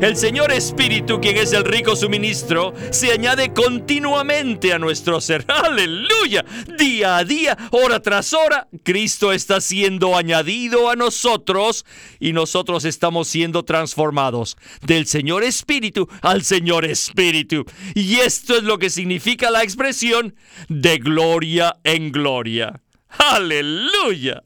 El 0.00 0.16
Señor 0.16 0.50
Espíritu, 0.50 1.20
quien 1.20 1.36
es 1.36 1.52
el 1.52 1.62
rico 1.62 1.94
suministro, 1.94 2.72
se 2.90 3.12
añade 3.12 3.52
continuamente 3.52 4.72
a 4.72 4.78
nuestro 4.78 5.20
ser. 5.20 5.44
Aleluya. 5.48 6.42
Día 6.78 7.18
a 7.18 7.24
día, 7.24 7.58
hora 7.70 8.00
tras 8.00 8.32
hora, 8.32 8.66
Cristo 8.82 9.30
está 9.30 9.60
siendo 9.60 10.16
añadido 10.16 10.88
a 10.88 10.96
nosotros 10.96 11.84
y 12.18 12.32
nosotros 12.32 12.86
estamos 12.86 13.28
siendo 13.28 13.62
transformados 13.66 14.56
del 14.80 15.06
Señor 15.06 15.44
Espíritu 15.44 16.08
al 16.22 16.44
Señor 16.44 16.86
Espíritu. 16.86 17.66
Y 17.94 18.20
esto 18.20 18.56
es 18.56 18.62
lo 18.62 18.78
que 18.78 18.88
significa 18.88 19.50
la 19.50 19.62
expresión 19.62 20.34
de 20.70 20.96
gloria 20.96 21.76
en 21.84 22.10
gloria. 22.10 22.80
Aleluya. 23.18 24.44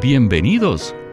Bienvenidos 0.00 0.94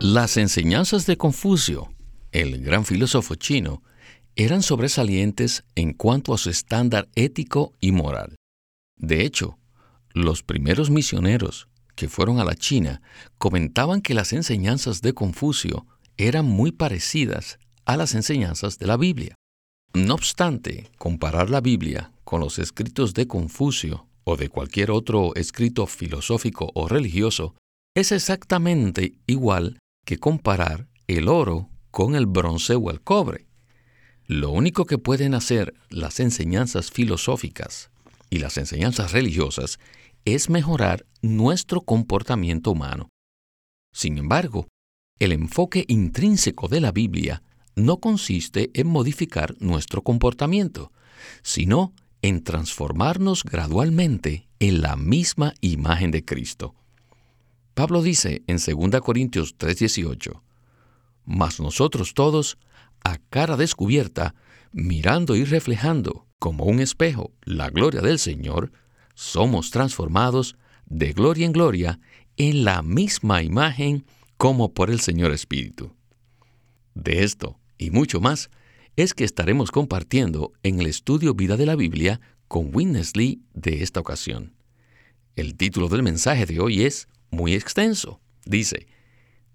Las 0.00 0.36
enseñanzas 0.36 1.06
de 1.06 1.16
Confucio, 1.16 1.88
el 2.32 2.62
gran 2.62 2.84
filósofo 2.84 3.36
chino, 3.36 3.82
eran 4.36 4.62
sobresalientes 4.62 5.64
en 5.76 5.92
cuanto 5.94 6.34
a 6.34 6.38
su 6.38 6.50
estándar 6.50 7.08
ético 7.14 7.72
y 7.80 7.92
moral. 7.92 8.34
De 8.98 9.24
hecho, 9.24 9.58
los 10.12 10.42
primeros 10.42 10.90
misioneros 10.90 11.68
que 11.94 12.08
fueron 12.08 12.40
a 12.40 12.44
la 12.44 12.56
China 12.56 13.02
comentaban 13.38 14.02
que 14.02 14.14
las 14.14 14.32
enseñanzas 14.32 15.00
de 15.00 15.14
Confucio 15.14 15.86
eran 16.16 16.44
muy 16.44 16.72
parecidas 16.72 17.58
a 17.84 17.96
las 17.96 18.14
enseñanzas 18.14 18.78
de 18.78 18.86
la 18.86 18.96
Biblia. 18.96 19.36
No 19.94 20.14
obstante, 20.14 20.90
comparar 20.98 21.50
la 21.50 21.60
Biblia 21.60 22.12
con 22.24 22.40
los 22.40 22.58
escritos 22.58 23.14
de 23.14 23.28
Confucio 23.28 24.08
o 24.24 24.36
de 24.36 24.48
cualquier 24.48 24.90
otro 24.90 25.34
escrito 25.36 25.86
filosófico 25.86 26.72
o 26.74 26.88
religioso 26.88 27.54
es 27.94 28.10
exactamente 28.10 29.14
igual 29.26 29.78
que 30.04 30.18
comparar 30.18 30.88
el 31.06 31.28
oro 31.28 31.70
con 31.90 32.14
el 32.14 32.26
bronce 32.26 32.74
o 32.74 32.90
el 32.90 33.00
cobre. 33.00 33.46
Lo 34.26 34.50
único 34.50 34.86
que 34.86 34.98
pueden 34.98 35.34
hacer 35.34 35.74
las 35.90 36.18
enseñanzas 36.20 36.90
filosóficas 36.90 37.90
y 38.30 38.38
las 38.38 38.56
enseñanzas 38.56 39.12
religiosas 39.12 39.78
es 40.24 40.48
mejorar 40.48 41.06
nuestro 41.22 41.82
comportamiento 41.82 42.70
humano. 42.70 43.10
Sin 43.92 44.18
embargo, 44.18 44.66
el 45.18 45.32
enfoque 45.32 45.84
intrínseco 45.88 46.68
de 46.68 46.80
la 46.80 46.90
Biblia 46.90 47.42
no 47.76 47.98
consiste 47.98 48.70
en 48.74 48.88
modificar 48.88 49.54
nuestro 49.60 50.02
comportamiento, 50.02 50.90
sino 51.42 51.92
en 52.22 52.42
transformarnos 52.42 53.44
gradualmente 53.44 54.48
en 54.58 54.80
la 54.80 54.96
misma 54.96 55.54
imagen 55.60 56.10
de 56.10 56.24
Cristo. 56.24 56.74
Pablo 57.74 58.02
dice 58.02 58.42
en 58.46 58.58
2 58.58 59.00
Corintios 59.00 59.56
3:18, 59.58 60.42
Mas 61.24 61.60
nosotros 61.60 62.14
todos, 62.14 62.56
a 63.04 63.18
cara 63.30 63.56
descubierta, 63.56 64.34
mirando 64.72 65.36
y 65.36 65.44
reflejando 65.44 66.26
como 66.38 66.64
un 66.64 66.80
espejo 66.80 67.32
la 67.42 67.70
gloria 67.70 68.00
del 68.00 68.18
Señor, 68.18 68.72
somos 69.14 69.70
transformados 69.70 70.56
de 70.86 71.12
gloria 71.12 71.46
en 71.46 71.52
gloria 71.52 72.00
en 72.36 72.64
la 72.64 72.82
misma 72.82 73.42
imagen 73.42 74.04
como 74.36 74.72
por 74.72 74.90
el 74.90 75.00
Señor 75.00 75.32
Espíritu. 75.32 75.92
De 76.94 77.24
esto 77.24 77.58
y 77.78 77.90
mucho 77.90 78.20
más 78.20 78.50
es 78.96 79.14
que 79.14 79.24
estaremos 79.24 79.70
compartiendo 79.70 80.52
en 80.62 80.80
el 80.80 80.86
estudio 80.86 81.34
Vida 81.34 81.56
de 81.56 81.66
la 81.66 81.74
Biblia 81.74 82.20
con 82.46 82.74
Witness 82.74 83.16
Lee 83.16 83.42
de 83.52 83.82
esta 83.82 84.00
ocasión. 84.00 84.54
El 85.34 85.56
título 85.56 85.88
del 85.88 86.04
mensaje 86.04 86.46
de 86.46 86.60
hoy 86.60 86.82
es 86.84 87.08
muy 87.34 87.54
extenso. 87.54 88.20
Dice, 88.44 88.86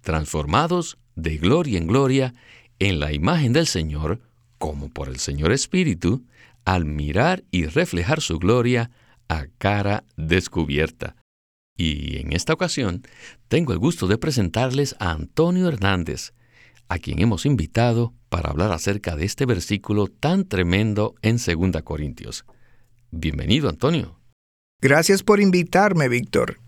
transformados 0.01 0.97
de 1.15 1.37
gloria 1.37 1.77
en 1.77 1.87
gloria 1.87 2.33
en 2.79 2.99
la 2.99 3.11
imagen 3.13 3.53
del 3.53 3.67
Señor, 3.67 4.21
como 4.57 4.89
por 4.89 5.09
el 5.09 5.19
Señor 5.19 5.51
Espíritu, 5.51 6.25
al 6.65 6.85
mirar 6.85 7.43
y 7.51 7.65
reflejar 7.65 8.21
su 8.21 8.39
gloria 8.39 8.91
a 9.27 9.47
cara 9.57 10.03
descubierta. 10.15 11.15
Y 11.75 12.17
en 12.17 12.33
esta 12.33 12.53
ocasión 12.53 13.03
tengo 13.47 13.73
el 13.73 13.79
gusto 13.79 14.07
de 14.07 14.17
presentarles 14.17 14.95
a 14.99 15.11
Antonio 15.11 15.67
Hernández, 15.67 16.33
a 16.89 16.99
quien 16.99 17.21
hemos 17.21 17.45
invitado 17.45 18.13
para 18.29 18.49
hablar 18.49 18.71
acerca 18.71 19.15
de 19.15 19.25
este 19.25 19.45
versículo 19.45 20.07
tan 20.07 20.45
tremendo 20.45 21.15
en 21.21 21.37
2 21.37 21.81
Corintios. 21.83 22.45
Bienvenido, 23.11 23.69
Antonio. 23.69 24.19
Gracias 24.81 25.23
por 25.23 25.39
invitarme, 25.39 26.09
Víctor. 26.09 26.59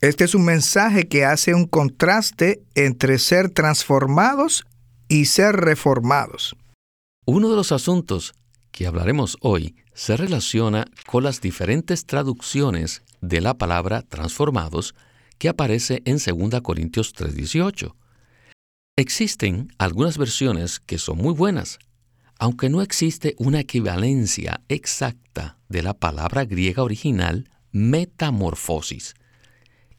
Este 0.00 0.24
es 0.24 0.34
un 0.34 0.46
mensaje 0.46 1.08
que 1.08 1.26
hace 1.26 1.54
un 1.54 1.66
contraste 1.66 2.62
entre 2.74 3.18
ser 3.18 3.50
transformados 3.50 4.64
y 5.08 5.26
ser 5.26 5.56
reformados. 5.56 6.56
Uno 7.26 7.50
de 7.50 7.56
los 7.56 7.70
asuntos 7.70 8.32
que 8.70 8.86
hablaremos 8.86 9.36
hoy 9.42 9.76
se 9.92 10.16
relaciona 10.16 10.86
con 11.06 11.22
las 11.22 11.42
diferentes 11.42 12.06
traducciones 12.06 13.02
de 13.20 13.42
la 13.42 13.58
palabra 13.58 14.00
transformados 14.00 14.94
que 15.36 15.50
aparece 15.50 16.00
en 16.06 16.16
2 16.16 16.62
Corintios 16.62 17.12
3:18. 17.12 17.94
Existen 18.96 19.70
algunas 19.76 20.16
versiones 20.16 20.80
que 20.80 20.96
son 20.96 21.18
muy 21.18 21.34
buenas, 21.34 21.78
aunque 22.38 22.70
no 22.70 22.80
existe 22.80 23.34
una 23.36 23.60
equivalencia 23.60 24.62
exacta 24.68 25.58
de 25.68 25.82
la 25.82 25.92
palabra 25.92 26.46
griega 26.46 26.82
original 26.82 27.50
metamorfosis. 27.70 29.14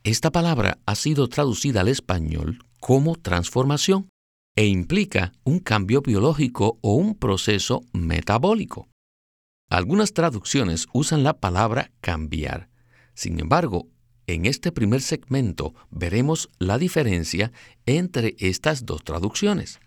Esta 0.04 0.32
palabra 0.32 0.80
ha 0.88 0.96
sido 0.96 1.30
traducida 1.30 1.82
al 1.82 1.88
español 1.88 2.66
como 2.80 3.16
transformación 3.18 4.10
e 4.56 4.66
implica 4.66 5.32
un 5.44 5.60
cambio 5.60 6.02
biológico 6.02 6.80
o 6.82 6.96
un 6.96 7.14
proceso 7.14 7.82
metabólico. 7.94 8.90
Algunas 9.70 10.14
traducciones 10.14 10.88
usan 10.92 11.24
la 11.24 11.40
palabra 11.40 11.92
cambiar. 12.02 12.68
Sin 13.14 13.40
embargo, 13.40 13.90
en 14.26 14.48
este 14.48 14.72
primer 14.72 15.02
segmento 15.02 15.76
veremos 15.92 16.50
la 16.58 16.80
diferencia 16.80 17.52
entre 17.86 18.36
estas 18.40 18.88
dos 18.88 19.04
traducciones. 19.04 19.80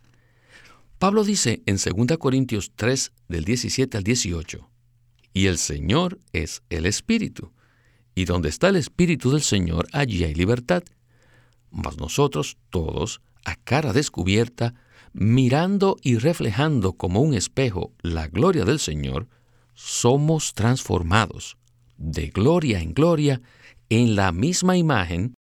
Pablo 1.01 1.25
dice 1.25 1.65
en 1.67 1.77
2 1.77 2.19
Corintios 2.19 2.71
3 2.77 3.13
del 3.27 3.45
17 3.45 3.97
al 3.99 4.05
18, 4.05 4.71
y 5.33 5.47
el 5.47 5.59
Señor 5.59 6.21
es 6.33 6.63
el 6.71 6.87
Espíritu 6.87 7.53
y 8.15 8.25
donde 8.25 8.49
está 8.49 8.69
el 8.69 8.77
Espíritu 8.77 9.31
del 9.31 9.43
Señor, 9.43 9.87
allí 9.93 10.25
hay 10.25 10.35
libertad. 10.35 10.83
Mas 11.71 11.99
nosotros 11.99 12.57
todos, 12.71 13.21
a 13.45 13.57
cara 13.57 13.93
descubierta, 13.93 14.75
mirando 15.13 15.97
y 16.03 16.19
reflejando 16.19 16.93
como 16.95 17.21
un 17.21 17.35
espejo 17.35 17.93
la 18.03 18.29
gloria 18.29 18.65
del 18.65 18.79
Señor, 18.79 19.29
somos 19.75 20.55
transformados 20.55 21.57
de 21.97 22.29
gloria 22.29 22.81
en 22.81 22.95
gloria 22.95 23.41
en 23.89 24.17
la 24.17 24.33
misma 24.33 24.77
imagen 24.77 25.35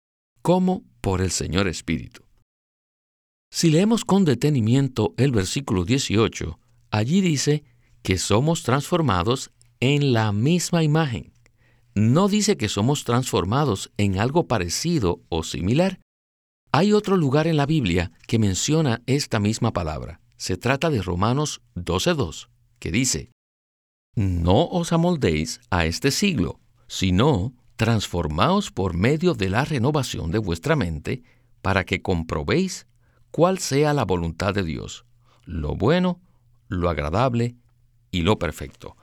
como 0.42 0.84
por 1.00 1.20
el 1.20 1.30
Señor 1.30 1.68
Espíritu. 1.68 2.22
Si 3.52 3.70
leemos 3.70 4.04
con 4.04 4.24
detenimiento 4.24 5.14
el 5.16 5.32
versículo 5.32 5.84
18, 5.84 6.58
allí 6.90 7.20
dice 7.20 7.64
que 8.02 8.16
somos 8.16 8.62
transformados 8.62 9.50
en 9.80 10.12
la 10.12 10.30
misma 10.32 10.84
imagen 10.84 11.32
no 11.94 12.28
dice 12.28 12.56
que 12.56 12.68
somos 12.68 13.04
transformados 13.04 13.92
en 13.96 14.18
algo 14.18 14.46
parecido 14.46 15.20
o 15.28 15.42
similar. 15.42 16.00
Hay 16.72 16.92
otro 16.92 17.16
lugar 17.16 17.46
en 17.46 17.56
la 17.56 17.66
Biblia 17.66 18.12
que 18.26 18.38
menciona 18.38 19.02
esta 19.06 19.40
misma 19.40 19.72
palabra. 19.72 20.20
Se 20.36 20.56
trata 20.56 20.88
de 20.88 21.02
Romanos 21.02 21.62
12.2, 21.74 22.48
que 22.78 22.90
dice, 22.90 23.32
No 24.14 24.66
os 24.66 24.92
amoldéis 24.92 25.60
a 25.70 25.84
este 25.84 26.10
siglo, 26.10 26.60
sino 26.86 27.54
transformaos 27.76 28.70
por 28.70 28.94
medio 28.94 29.34
de 29.34 29.48
la 29.48 29.64
renovación 29.64 30.30
de 30.30 30.38
vuestra 30.38 30.76
mente, 30.76 31.22
para 31.62 31.84
que 31.84 32.02
comprobéis 32.02 32.86
cuál 33.30 33.58
sea 33.58 33.92
la 33.92 34.04
voluntad 34.04 34.54
de 34.54 34.62
Dios, 34.62 35.04
lo 35.44 35.74
bueno, 35.74 36.20
lo 36.68 36.88
agradable 36.88 37.56
y 38.10 38.22
lo 38.22 38.38
perfecto. 38.38 38.96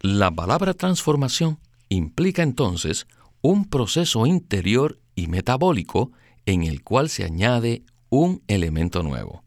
La 0.00 0.30
palabra 0.30 0.74
transformación 0.74 1.58
implica 1.88 2.42
entonces 2.42 3.06
un 3.40 3.68
proceso 3.68 4.26
interior 4.26 4.98
y 5.14 5.28
metabólico 5.28 6.12
en 6.44 6.62
el 6.62 6.82
cual 6.82 7.08
se 7.08 7.24
añade 7.24 7.82
un 8.08 8.42
elemento 8.46 9.02
nuevo. 9.02 9.42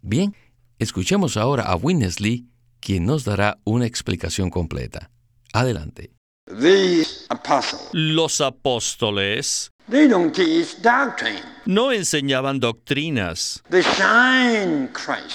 Bien, 0.00 0.34
escuchemos 0.78 1.36
ahora 1.36 1.64
a 1.64 1.76
Winnesley, 1.76 2.46
quien 2.80 3.04
nos 3.06 3.24
dará 3.24 3.58
una 3.64 3.86
explicación 3.86 4.50
completa. 4.50 5.10
Adelante. 5.52 6.12
Los 7.92 8.40
apóstoles 8.40 9.70
no 11.66 11.92
enseñaban 11.92 12.60
doctrinas, 12.60 13.62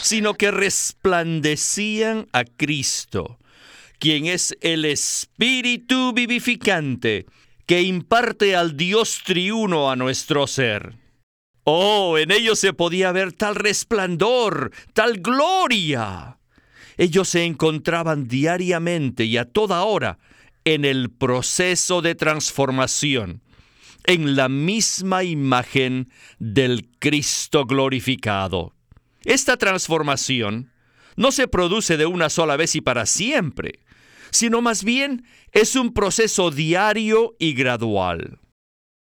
sino 0.01 0.33
que 0.33 0.51
resplandecían 0.51 2.27
a 2.33 2.43
Cristo, 2.43 3.37
quien 4.03 4.25
es 4.25 4.53
el 4.59 4.83
Espíritu 4.83 6.11
vivificante 6.11 7.25
que 7.65 7.83
imparte 7.83 8.53
al 8.53 8.75
Dios 8.75 9.21
triuno 9.23 9.89
a 9.89 9.95
nuestro 9.95 10.45
ser. 10.45 10.97
Oh, 11.63 12.17
en 12.17 12.31
ellos 12.31 12.59
se 12.59 12.73
podía 12.73 13.13
ver 13.13 13.31
tal 13.31 13.55
resplandor, 13.55 14.73
tal 14.91 15.21
gloria. 15.21 16.37
Ellos 16.97 17.29
se 17.29 17.45
encontraban 17.45 18.27
diariamente 18.27 19.23
y 19.23 19.37
a 19.37 19.45
toda 19.45 19.83
hora 19.83 20.19
en 20.65 20.83
el 20.83 21.09
proceso 21.09 22.01
de 22.01 22.13
transformación, 22.13 23.41
en 24.03 24.35
la 24.35 24.49
misma 24.49 25.23
imagen 25.23 26.09
del 26.39 26.89
Cristo 26.99 27.63
glorificado. 27.65 28.73
Esta 29.23 29.55
transformación 29.55 30.73
no 31.15 31.31
se 31.31 31.47
produce 31.47 31.97
de 31.97 32.05
una 32.05 32.29
sola 32.29 32.57
vez 32.57 32.75
y 32.75 32.81
para 32.81 33.05
siempre, 33.05 33.79
sino 34.33 34.61
más 34.61 34.83
bien 34.83 35.25
es 35.51 35.75
un 35.75 35.93
proceso 35.93 36.49
diario 36.49 37.35
y 37.37 37.53
gradual. 37.53 38.39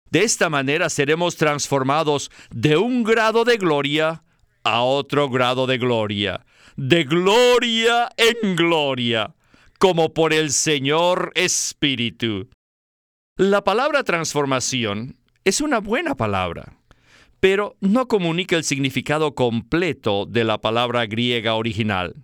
De 0.10 0.24
esta 0.24 0.50
manera 0.50 0.90
seremos 0.90 1.38
transformados 1.38 2.32
de 2.52 2.78
un 2.78 3.04
grado 3.04 3.46
de 3.46 3.58
gloria 3.58 4.24
a 4.64 4.82
otro 4.82 5.30
grado 5.30 5.68
de 5.68 5.78
gloria, 5.78 6.46
de 6.76 7.04
gloria 7.04 8.10
en 8.18 8.56
gloria, 8.56 9.36
como 9.78 10.14
por 10.14 10.34
el 10.34 10.52
Señor 10.52 11.32
Espíritu. 11.36 12.50
La 13.38 13.64
palabra 13.64 14.04
transformación 14.04 15.18
es 15.46 15.62
una 15.62 15.80
buena 15.80 16.16
palabra, 16.16 16.78
pero 17.40 17.76
no 17.82 18.08
comunica 18.08 18.56
el 18.56 18.64
significado 18.64 19.36
completo 19.36 20.26
de 20.26 20.44
la 20.44 20.60
palabra 20.60 21.06
griega 21.06 21.54
original. 21.54 22.16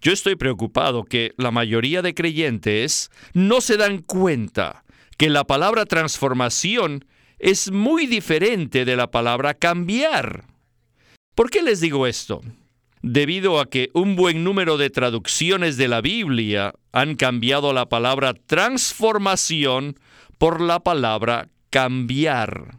Yo 0.00 0.12
estoy 0.12 0.36
preocupado 0.36 1.04
que 1.04 1.32
la 1.36 1.50
mayoría 1.50 2.02
de 2.02 2.14
creyentes 2.14 3.10
no 3.32 3.60
se 3.60 3.76
dan 3.76 3.98
cuenta 3.98 4.84
que 5.16 5.28
la 5.28 5.44
palabra 5.44 5.84
transformación 5.86 7.04
es 7.38 7.72
muy 7.72 8.06
diferente 8.06 8.84
de 8.84 8.96
la 8.96 9.10
palabra 9.10 9.54
cambiar. 9.54 10.44
¿Por 11.34 11.50
qué 11.50 11.62
les 11.62 11.80
digo 11.80 12.06
esto? 12.06 12.42
Debido 13.02 13.60
a 13.60 13.66
que 13.66 13.90
un 13.92 14.16
buen 14.16 14.44
número 14.44 14.76
de 14.76 14.90
traducciones 14.90 15.76
de 15.76 15.88
la 15.88 16.00
Biblia 16.00 16.74
han 16.92 17.16
cambiado 17.16 17.72
la 17.72 17.86
palabra 17.86 18.34
transformación 18.34 19.96
por 20.36 20.60
la 20.60 20.80
palabra 20.80 21.48
cambiar. 21.70 22.78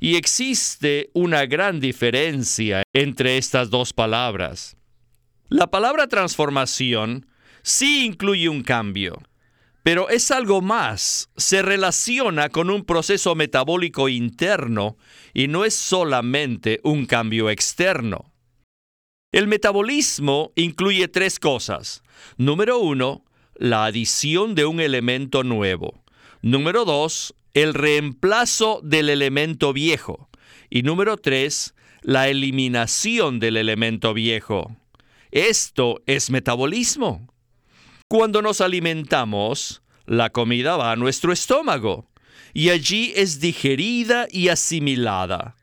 Y 0.00 0.16
existe 0.16 1.10
una 1.14 1.46
gran 1.46 1.80
diferencia 1.80 2.82
entre 2.92 3.38
estas 3.38 3.70
dos 3.70 3.92
palabras. 3.92 4.76
La 5.48 5.66
palabra 5.66 6.08
transformación 6.08 7.26
sí 7.62 8.06
incluye 8.06 8.48
un 8.48 8.62
cambio, 8.62 9.22
pero 9.82 10.08
es 10.08 10.30
algo 10.30 10.62
más. 10.62 11.28
Se 11.36 11.60
relaciona 11.60 12.48
con 12.48 12.70
un 12.70 12.84
proceso 12.84 13.34
metabólico 13.34 14.08
interno 14.08 14.96
y 15.34 15.48
no 15.48 15.66
es 15.66 15.74
solamente 15.74 16.80
un 16.82 17.04
cambio 17.04 17.50
externo. 17.50 18.32
El 19.32 19.46
metabolismo 19.46 20.52
incluye 20.54 21.08
tres 21.08 21.38
cosas. 21.38 22.02
Número 22.38 22.78
uno, 22.78 23.24
la 23.54 23.84
adición 23.84 24.54
de 24.54 24.64
un 24.64 24.80
elemento 24.80 25.42
nuevo. 25.42 26.02
Número 26.40 26.86
dos, 26.86 27.34
el 27.52 27.74
reemplazo 27.74 28.80
del 28.82 29.10
elemento 29.10 29.74
viejo. 29.74 30.30
Y 30.70 30.82
número 30.82 31.18
tres, 31.18 31.74
la 32.00 32.28
eliminación 32.28 33.40
del 33.40 33.58
elemento 33.58 34.14
viejo. 34.14 34.76
Esto 35.34 36.00
es 36.06 36.30
metabolismo. 36.30 37.26
Cuando 38.06 38.40
nos 38.40 38.60
alimentamos, 38.60 39.82
la 40.06 40.30
comida 40.30 40.76
va 40.76 40.92
a 40.92 40.96
nuestro 40.96 41.32
estómago 41.32 42.08
y 42.52 42.70
allí 42.70 43.12
es 43.16 43.40
digerida 43.40 44.28
y 44.30 44.46
asimilada. 44.46 45.56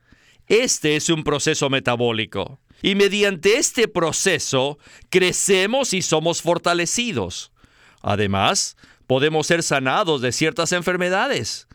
Este 0.48 0.98
es 0.98 1.08
un 1.08 1.24
proceso 1.24 1.70
metabólico 1.70 2.60
y 2.82 2.96
mediante 2.96 3.56
este 3.56 3.88
proceso 3.88 4.78
crecemos 5.10 5.94
y 5.94 6.02
somos 6.02 6.42
fortalecidos. 6.42 7.54
Además, 8.02 8.76
podemos 9.08 9.48
ser 9.48 9.64
sanados 9.64 10.20
de 10.20 10.34
ciertas 10.34 10.74
enfermedades. 10.74 11.70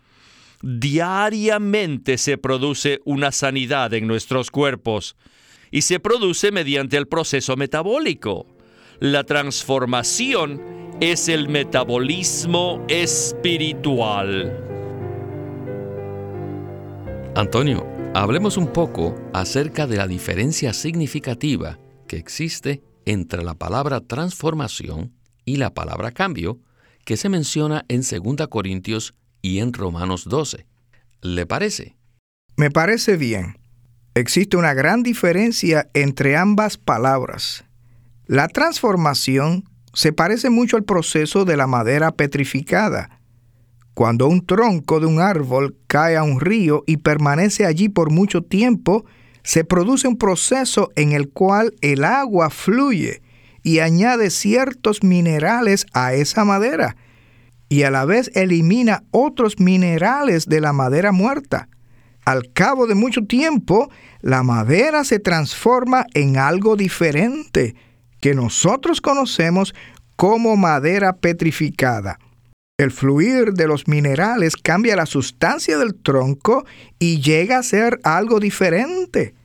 Diariamente 0.60 2.19
se 2.19 2.37
produce 2.37 3.00
una 3.06 3.32
sanidad 3.32 3.94
en 3.94 4.06
nuestros 4.06 4.50
cuerpos 4.50 5.16
y 5.71 5.83
se 5.83 6.01
produce 6.01 6.53
mediante 6.53 6.97
el 6.97 7.07
proceso 7.07 7.57
metabólico. 7.57 8.47
La 9.01 9.25
transformación 9.25 10.61
es 11.01 11.29
el 11.29 11.49
metabolismo 11.49 12.85
espiritual. 12.89 14.63
Antonio, 17.35 17.87
hablemos 18.15 18.57
un 18.57 18.73
poco 18.73 19.15
acerca 19.35 19.87
de 19.87 19.99
la 19.99 20.07
diferencia 20.07 20.73
significativa 20.73 21.79
que 22.09 22.17
existe 22.17 22.83
entre 23.05 23.45
la 23.45 23.55
palabra 23.55 24.01
transformación 24.01 25.13
y 25.45 25.57
la 25.57 25.75
palabra 25.75 26.13
cambio 26.13 26.61
que 27.05 27.17
se 27.17 27.29
menciona 27.29 27.85
en 27.89 28.01
2 28.01 28.49
Corintios 28.49 29.15
y 29.43 29.59
en 29.59 29.73
Romanos 29.73 30.25
12. 30.25 30.67
¿Le 31.21 31.47
parece? 31.47 31.97
Me 32.57 32.71
parece 32.71 33.17
bien. 33.17 33.59
Existe 34.17 34.57
una 34.57 34.73
gran 34.73 35.03
diferencia 35.03 35.91
entre 35.93 36.39
ambas 36.39 36.79
palabras. 36.79 37.67
La 38.25 38.49
transformación 38.49 39.65
se 39.93 40.11
parece 40.15 40.49
mucho 40.49 40.79
al 40.79 40.85
proceso 40.85 41.45
de 41.45 41.59
la 41.59 41.67
madera 41.67 42.13
petrificada. 42.13 43.21
Cuando 43.93 44.27
un 44.27 44.47
tronco 44.47 45.01
de 45.01 45.07
un 45.07 45.21
árbol 45.21 45.77
cae 45.87 46.17
a 46.17 46.23
un 46.23 46.41
río 46.41 46.83
y 46.87 46.97
permanece 46.97 47.67
allí 47.67 47.91
por 47.91 48.11
mucho 48.11 48.41
tiempo, 48.41 49.05
se 49.43 49.65
produce 49.65 50.08
un 50.08 50.17
proceso 50.17 50.89
en 50.96 51.13
el 51.13 51.29
cual 51.29 51.75
el 51.82 52.03
agua 52.03 52.49
fluye 52.49 53.20
y 53.63 53.81
añade 53.81 54.31
ciertos 54.31 55.03
minerales 55.03 55.85
a 55.93 56.15
esa 56.15 56.46
madera 56.46 56.96
y 57.69 57.82
a 57.82 57.91
la 57.91 58.06
vez 58.06 58.31
elimina 58.35 59.05
otros 59.11 59.61
minerales 59.61 60.46
de 60.46 60.63
la 60.63 60.73
madera 60.73 61.13
muerta. 61.13 61.69
Al 62.27 62.53
cabo 62.53 62.89
de 62.89 62.97
mucho 62.97 63.25
tiempo, 63.25 63.89
la 64.21 64.43
madera 64.43 65.05
se 65.05 65.21
transforma 65.21 66.06
en 66.13 66.39
algo 66.39 66.75
diferente 66.75 67.77
que 68.21 68.35
nosotros 68.35 69.01
conocemos 69.01 69.77
como 70.17 70.56
madera 70.56 71.15
petrificada. 71.15 72.19
El 72.79 72.91
fluir 72.91 73.53
de 73.53 73.69
los 73.69 73.87
minerales 73.87 74.56
cambia 74.56 74.97
la 74.97 75.06
sustancia 75.06 75.79
del 75.79 75.95
tronco 75.95 76.67
y 76.99 77.21
llega 77.21 77.59
a 77.59 77.63
ser 77.63 78.01
algo 78.03 78.41
diferente, 78.41 79.37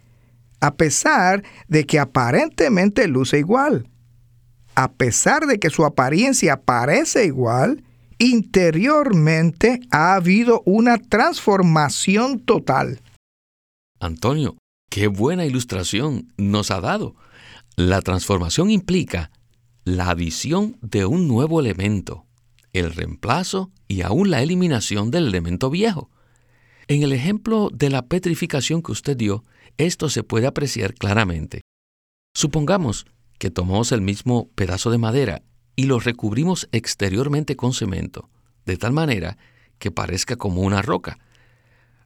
a 0.59 0.73
pesar 0.73 1.43
de 1.67 1.85
que 1.85 1.99
aparentemente 1.99 3.07
luce 3.07 3.37
igual. 3.37 3.87
A 4.73 4.91
pesar 4.91 5.45
de 5.45 5.59
que 5.59 5.69
su 5.69 5.85
apariencia 5.85 6.59
parece 6.59 7.25
igual, 7.25 7.83
interiormente 8.21 9.79
ha 9.89 10.13
habido 10.13 10.61
una 10.65 10.99
transformación 10.99 12.39
total. 12.39 13.01
Antonio, 13.99 14.57
qué 14.91 15.07
buena 15.07 15.43
ilustración 15.43 16.31
nos 16.37 16.69
ha 16.69 16.81
dado. 16.81 17.15
La 17.75 18.01
transformación 18.01 18.69
implica 18.69 19.31
la 19.85 20.11
adición 20.11 20.77
de 20.81 21.07
un 21.07 21.27
nuevo 21.27 21.59
elemento, 21.59 22.27
el 22.73 22.93
reemplazo 22.93 23.71
y 23.87 24.01
aún 24.01 24.29
la 24.29 24.43
eliminación 24.43 25.09
del 25.09 25.25
elemento 25.25 25.71
viejo. 25.71 26.11
En 26.87 27.01
el 27.01 27.13
ejemplo 27.13 27.69
de 27.73 27.89
la 27.89 28.03
petrificación 28.03 28.83
que 28.83 28.91
usted 28.91 29.17
dio, 29.17 29.43
esto 29.77 30.09
se 30.09 30.21
puede 30.21 30.45
apreciar 30.45 30.93
claramente. 30.93 31.61
Supongamos 32.35 33.07
que 33.39 33.49
tomamos 33.49 33.91
el 33.91 34.01
mismo 34.01 34.49
pedazo 34.53 34.91
de 34.91 34.99
madera 34.99 35.41
y 35.75 35.85
lo 35.85 35.99
recubrimos 35.99 36.67
exteriormente 36.71 37.55
con 37.55 37.73
cemento, 37.73 38.29
de 38.65 38.77
tal 38.77 38.93
manera 38.93 39.37
que 39.79 39.91
parezca 39.91 40.35
como 40.35 40.61
una 40.61 40.81
roca. 40.81 41.17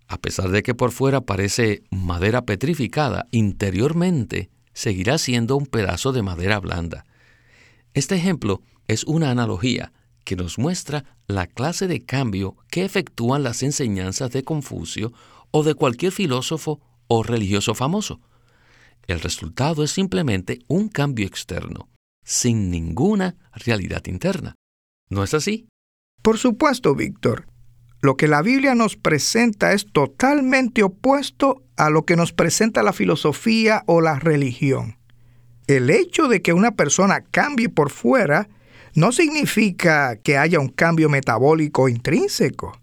A 0.08 0.18
pesar 0.18 0.50
de 0.50 0.64
que 0.64 0.76
por 0.76 0.92
fuera 0.92 1.22
parece 1.22 1.84
madera 1.90 2.46
petrificada, 2.46 3.28
interiormente 3.32 4.50
seguirá 4.74 5.18
siendo 5.18 5.58
un 5.58 5.66
pedazo 5.66 6.12
de 6.12 6.22
madera 6.22 6.60
blanda. 6.60 7.06
Este 7.94 8.16
ejemplo 8.16 8.62
es 8.88 9.04
una 9.06 9.32
analogía 9.32 9.94
que 10.24 10.36
nos 10.36 10.58
muestra 10.58 11.06
la 11.28 11.48
clase 11.48 11.88
de 11.88 12.02
cambio 12.02 12.56
que 12.70 12.84
efectúan 12.84 13.44
las 13.44 13.64
enseñanzas 13.64 14.32
de 14.32 14.44
Confucio 14.44 15.14
o 15.52 15.64
de 15.64 15.76
cualquier 15.76 16.12
filósofo 16.12 16.82
o 17.08 17.24
religioso 17.24 17.74
famoso. 17.74 18.20
El 19.08 19.22
resultado 19.22 19.84
es 19.84 19.92
simplemente 19.92 20.60
un 20.68 20.90
cambio 20.90 21.28
externo, 21.28 21.88
sin 22.26 22.70
ninguna 22.70 23.38
realidad 23.54 24.04
interna. 24.08 24.56
¿No 25.10 25.24
es 25.24 25.34
así? 25.34 25.70
Por 26.22 26.38
supuesto, 26.38 26.96
Víctor. 26.96 27.48
Lo 28.02 28.18
que 28.18 28.28
la 28.28 28.42
Biblia 28.42 28.76
nos 28.76 28.98
presenta 28.98 29.72
es 29.72 29.86
totalmente 29.92 30.84
opuesto 30.84 31.64
a 31.78 31.90
lo 31.90 32.04
que 32.04 32.16
nos 32.16 32.34
presenta 32.34 32.84
la 32.84 32.94
filosofía 32.94 33.84
o 33.86 34.02
la 34.02 34.20
religión. 34.20 34.98
El 35.68 35.90
hecho 35.90 36.28
de 36.28 36.42
que 36.42 36.54
una 36.54 36.72
persona 36.72 37.22
cambie 37.22 37.70
por 37.70 37.90
fuera 37.90 38.50
no 38.96 39.12
significa 39.12 40.16
que 40.18 40.38
haya 40.38 40.60
un 40.60 40.70
cambio 40.70 41.10
metabólico 41.10 41.90
intrínseco. 41.90 42.80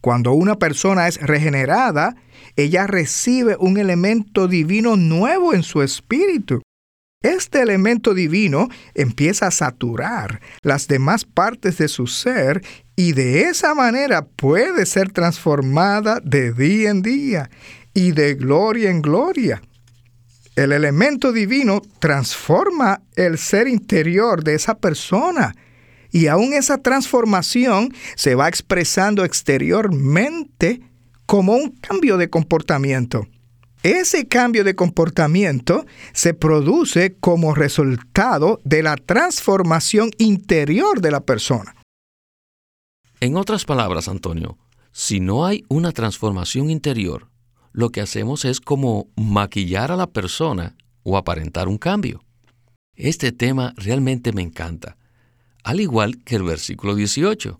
Cuando 0.00 0.32
una 0.32 0.56
persona 0.56 1.08
es 1.08 1.20
regenerada, 1.20 2.16
ella 2.56 2.86
recibe 2.86 3.56
un 3.58 3.76
elemento 3.76 4.48
divino 4.48 4.96
nuevo 4.96 5.52
en 5.52 5.62
su 5.62 5.82
espíritu. 5.82 6.62
Este 7.22 7.60
elemento 7.60 8.14
divino 8.14 8.70
empieza 8.94 9.48
a 9.48 9.50
saturar 9.50 10.40
las 10.62 10.88
demás 10.88 11.26
partes 11.26 11.76
de 11.76 11.88
su 11.88 12.06
ser 12.06 12.62
y 12.96 13.12
de 13.12 13.42
esa 13.42 13.74
manera 13.74 14.24
puede 14.24 14.86
ser 14.86 15.12
transformada 15.12 16.20
de 16.24 16.54
día 16.54 16.88
en 16.88 17.02
día 17.02 17.50
y 17.92 18.12
de 18.12 18.36
gloria 18.36 18.88
en 18.88 19.02
gloria. 19.02 19.60
El 20.56 20.72
elemento 20.72 21.30
divino 21.30 21.82
transforma 21.98 23.02
el 23.16 23.36
ser 23.36 23.68
interior 23.68 24.42
de 24.42 24.54
esa 24.54 24.78
persona 24.78 25.54
y 26.10 26.28
aún 26.28 26.54
esa 26.54 26.78
transformación 26.78 27.92
se 28.16 28.34
va 28.34 28.48
expresando 28.48 29.26
exteriormente 29.26 30.80
como 31.26 31.52
un 31.52 31.68
cambio 31.82 32.16
de 32.16 32.30
comportamiento. 32.30 33.26
Ese 33.82 34.28
cambio 34.28 34.62
de 34.62 34.74
comportamiento 34.74 35.86
se 36.12 36.34
produce 36.34 37.16
como 37.18 37.54
resultado 37.54 38.60
de 38.62 38.82
la 38.82 38.96
transformación 38.96 40.10
interior 40.18 41.00
de 41.00 41.10
la 41.10 41.20
persona. 41.20 41.74
En 43.20 43.38
otras 43.38 43.64
palabras, 43.64 44.06
Antonio, 44.08 44.58
si 44.92 45.20
no 45.20 45.46
hay 45.46 45.64
una 45.68 45.92
transformación 45.92 46.68
interior, 46.68 47.30
lo 47.72 47.88
que 47.88 48.02
hacemos 48.02 48.44
es 48.44 48.60
como 48.60 49.08
maquillar 49.16 49.90
a 49.92 49.96
la 49.96 50.08
persona 50.08 50.76
o 51.02 51.16
aparentar 51.16 51.66
un 51.66 51.78
cambio. 51.78 52.22
Este 52.96 53.32
tema 53.32 53.72
realmente 53.78 54.34
me 54.34 54.42
encanta, 54.42 54.98
al 55.64 55.80
igual 55.80 56.22
que 56.24 56.36
el 56.36 56.42
versículo 56.42 56.94
18. 56.94 57.58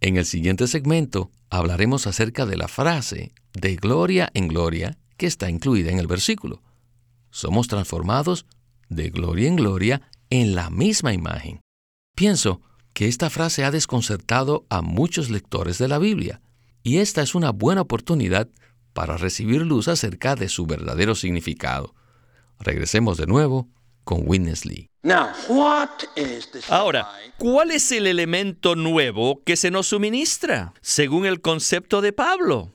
En 0.00 0.16
el 0.16 0.26
siguiente 0.26 0.66
segmento 0.66 1.30
hablaremos 1.50 2.08
acerca 2.08 2.46
de 2.46 2.56
la 2.56 2.66
frase 2.66 3.32
de 3.52 3.76
gloria 3.76 4.28
en 4.34 4.48
gloria 4.48 4.98
que 5.16 5.26
está 5.26 5.50
incluida 5.50 5.90
en 5.90 5.98
el 5.98 6.06
versículo. 6.06 6.62
Somos 7.30 7.68
transformados 7.68 8.46
de 8.88 9.10
gloria 9.10 9.48
en 9.48 9.56
gloria 9.56 10.02
en 10.30 10.54
la 10.54 10.70
misma 10.70 11.12
imagen. 11.12 11.60
Pienso 12.14 12.60
que 12.92 13.08
esta 13.08 13.28
frase 13.30 13.64
ha 13.64 13.70
desconcertado 13.70 14.64
a 14.70 14.80
muchos 14.80 15.28
lectores 15.28 15.78
de 15.78 15.88
la 15.88 15.98
Biblia, 15.98 16.40
y 16.82 16.98
esta 16.98 17.22
es 17.22 17.34
una 17.34 17.50
buena 17.50 17.82
oportunidad 17.82 18.48
para 18.92 19.18
recibir 19.18 19.60
luz 19.62 19.88
acerca 19.88 20.34
de 20.34 20.48
su 20.48 20.66
verdadero 20.66 21.14
significado. 21.14 21.94
Regresemos 22.58 23.18
de 23.18 23.26
nuevo 23.26 23.68
con 24.04 24.22
Witness 24.24 24.64
Lee. 24.64 24.88
Ahora, 26.70 27.08
¿cuál 27.38 27.70
es 27.72 27.92
el 27.92 28.06
elemento 28.06 28.76
nuevo 28.76 29.42
que 29.44 29.56
se 29.56 29.70
nos 29.70 29.88
suministra, 29.88 30.72
según 30.80 31.26
el 31.26 31.40
concepto 31.40 32.00
de 32.00 32.12
Pablo? 32.12 32.72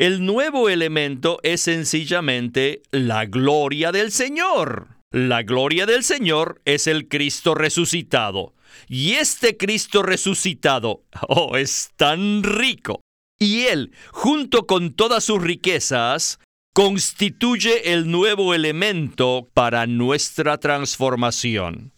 El 0.00 0.24
nuevo 0.24 0.70
elemento 0.70 1.40
es 1.42 1.60
sencillamente 1.60 2.80
la 2.90 3.26
gloria 3.26 3.92
del 3.92 4.10
Señor. 4.12 4.88
La 5.12 5.42
gloria 5.42 5.84
del 5.84 6.04
Señor 6.04 6.62
es 6.64 6.86
el 6.86 7.06
Cristo 7.06 7.54
resucitado. 7.54 8.54
Y 8.88 9.10
este 9.16 9.58
Cristo 9.58 10.02
resucitado, 10.02 11.02
oh, 11.28 11.58
es 11.58 11.90
tan 11.98 12.42
rico. 12.42 13.02
Y 13.38 13.64
Él, 13.66 13.92
junto 14.10 14.66
con 14.66 14.94
todas 14.94 15.24
sus 15.24 15.42
riquezas, 15.42 16.38
constituye 16.72 17.92
el 17.92 18.10
nuevo 18.10 18.54
elemento 18.54 19.50
para 19.52 19.86
nuestra 19.86 20.56
transformación. 20.56 21.92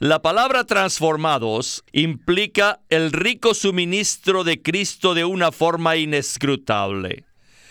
La 0.00 0.22
palabra 0.22 0.64
transformados 0.64 1.84
implica 1.92 2.80
el 2.88 3.12
rico 3.12 3.54
suministro 3.54 4.42
de 4.42 4.60
Cristo 4.60 5.14
de 5.14 5.24
una 5.24 5.52
forma 5.52 5.94
inescrutable. 5.94 7.24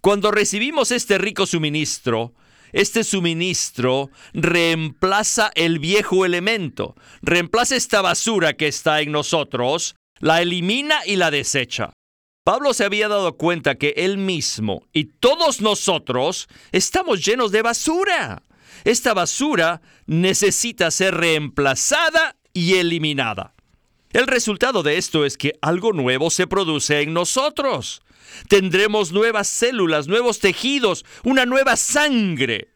Cuando 0.03 0.31
recibimos 0.31 0.91
este 0.91 1.17
rico 1.17 1.45
suministro, 1.45 2.33
este 2.74 3.05
suministro 3.05 4.10
reemplaza 4.33 5.50
el 5.55 5.79
viejo 5.79 6.25
elemento, 6.25 6.98
reemplaza 7.22 7.77
esta 7.77 8.01
basura 8.01 8.51
que 8.51 8.67
está 8.67 9.00
en 9.00 9.13
nosotros, 9.13 9.95
la 10.19 10.41
elimina 10.41 10.98
y 11.05 11.15
la 11.15 11.31
desecha. 11.31 11.93
Pablo 12.43 12.74
se 12.74 12.83
había 12.83 13.07
dado 13.07 13.38
cuenta 13.38 13.75
que 13.75 13.93
él 13.95 14.17
mismo 14.17 14.83
y 14.91 15.05
todos 15.05 15.62
nosotros 15.62 16.50
estamos 16.74 17.25
llenos 17.25 17.53
de 17.53 17.62
basura. 17.62 18.43
Esta 18.83 19.13
basura 19.13 19.81
necesita 20.05 20.91
ser 20.91 21.15
reemplazada 21.15 22.36
y 22.51 22.74
eliminada. 22.74 23.53
El 24.12 24.27
resultado 24.27 24.83
de 24.83 24.98
esto 24.98 25.24
es 25.24 25.38
que 25.38 25.53
algo 25.62 25.93
nuevo 25.93 26.29
se 26.29 26.45
produce 26.45 27.03
en 27.03 27.13
nosotros. 27.13 28.01
Tendremos 28.47 29.11
nuevas 29.11 29.47
células, 29.47 30.07
nuevos 30.07 30.39
tejidos, 30.39 31.05
una 31.23 31.45
nueva 31.45 31.75
sangre. 31.75 32.71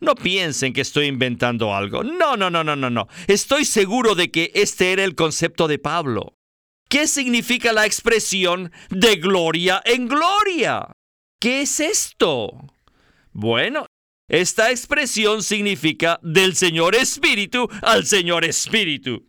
No 0.00 0.14
piensen 0.16 0.72
que 0.72 0.80
estoy 0.80 1.06
inventando 1.06 1.74
algo. 1.74 2.02
No, 2.02 2.36
no, 2.36 2.50
no, 2.50 2.64
no, 2.64 2.74
no, 2.74 2.90
no. 2.90 3.08
Estoy 3.28 3.64
seguro 3.64 4.14
de 4.14 4.30
que 4.30 4.50
este 4.54 4.92
era 4.92 5.04
el 5.04 5.14
concepto 5.14 5.68
de 5.68 5.78
Pablo. 5.78 6.34
¿Qué 6.88 7.06
significa 7.06 7.72
la 7.72 7.86
expresión 7.86 8.72
de 8.90 9.16
gloria 9.16 9.80
en 9.84 10.08
gloria? 10.08 10.92
¿Qué 11.40 11.62
es 11.62 11.80
esto? 11.80 12.50
Bueno, 13.32 13.86
esta 14.28 14.70
expresión 14.70 15.42
significa 15.42 16.18
del 16.22 16.54
Señor 16.56 16.94
Espíritu 16.94 17.68
al 17.82 18.04
Señor 18.04 18.44
Espíritu. 18.44 19.26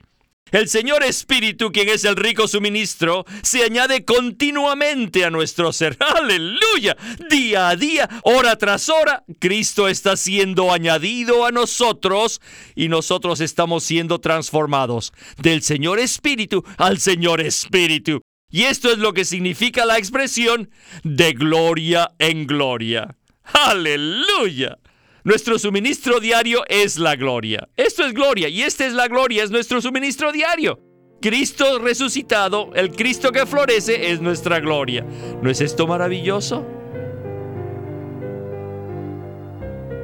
El 0.53 0.69
Señor 0.69 1.03
Espíritu, 1.03 1.71
quien 1.71 1.89
es 1.89 2.05
el 2.05 2.15
rico 2.15 2.47
suministro, 2.47 3.25
se 3.41 3.63
añade 3.63 4.05
continuamente 4.05 5.25
a 5.25 5.31
nuestro 5.31 5.73
ser. 5.73 5.97
Aleluya. 6.15 6.95
Día 7.27 7.69
a 7.69 7.75
día, 7.75 8.07
hora 8.21 8.55
tras 8.55 8.87
hora, 8.87 9.23
Cristo 9.39 9.87
está 9.87 10.15
siendo 10.15 10.71
añadido 10.71 11.47
a 11.47 11.51
nosotros 11.51 12.39
y 12.75 12.87
nosotros 12.87 13.41
estamos 13.41 13.83
siendo 13.83 14.19
transformados 14.19 15.11
del 15.41 15.63
Señor 15.63 15.97
Espíritu 15.97 16.63
al 16.77 16.99
Señor 16.99 17.41
Espíritu. 17.41 18.21
Y 18.51 18.65
esto 18.65 18.91
es 18.91 18.99
lo 18.99 19.13
que 19.13 19.25
significa 19.25 19.87
la 19.87 19.97
expresión 19.97 20.69
de 21.03 21.33
gloria 21.33 22.11
en 22.19 22.45
gloria. 22.45 23.17
Aleluya. 23.43 24.77
Nuestro 25.25 25.57
suministro 25.57 26.19
diario 26.19 26.63
es 26.67 26.99
la 26.99 27.15
gloria. 27.15 27.69
Esto 27.77 28.03
es 28.03 28.13
gloria 28.13 28.49
y 28.49 28.61
esta 28.61 28.85
es 28.85 28.91
la 28.91 29.07
gloria, 29.07 29.45
es 29.45 29.51
nuestro 29.51 29.81
suministro 29.81 30.33
diario. 30.33 30.81
Cristo 31.21 31.79
resucitado, 31.79 32.73
el 32.75 32.91
Cristo 32.91 33.31
que 33.31 33.45
florece, 33.45 34.11
es 34.11 34.19
nuestra 34.19 34.59
gloria. 34.59 35.05
¿No 35.41 35.49
es 35.49 35.61
esto 35.61 35.87
maravilloso? 35.87 36.67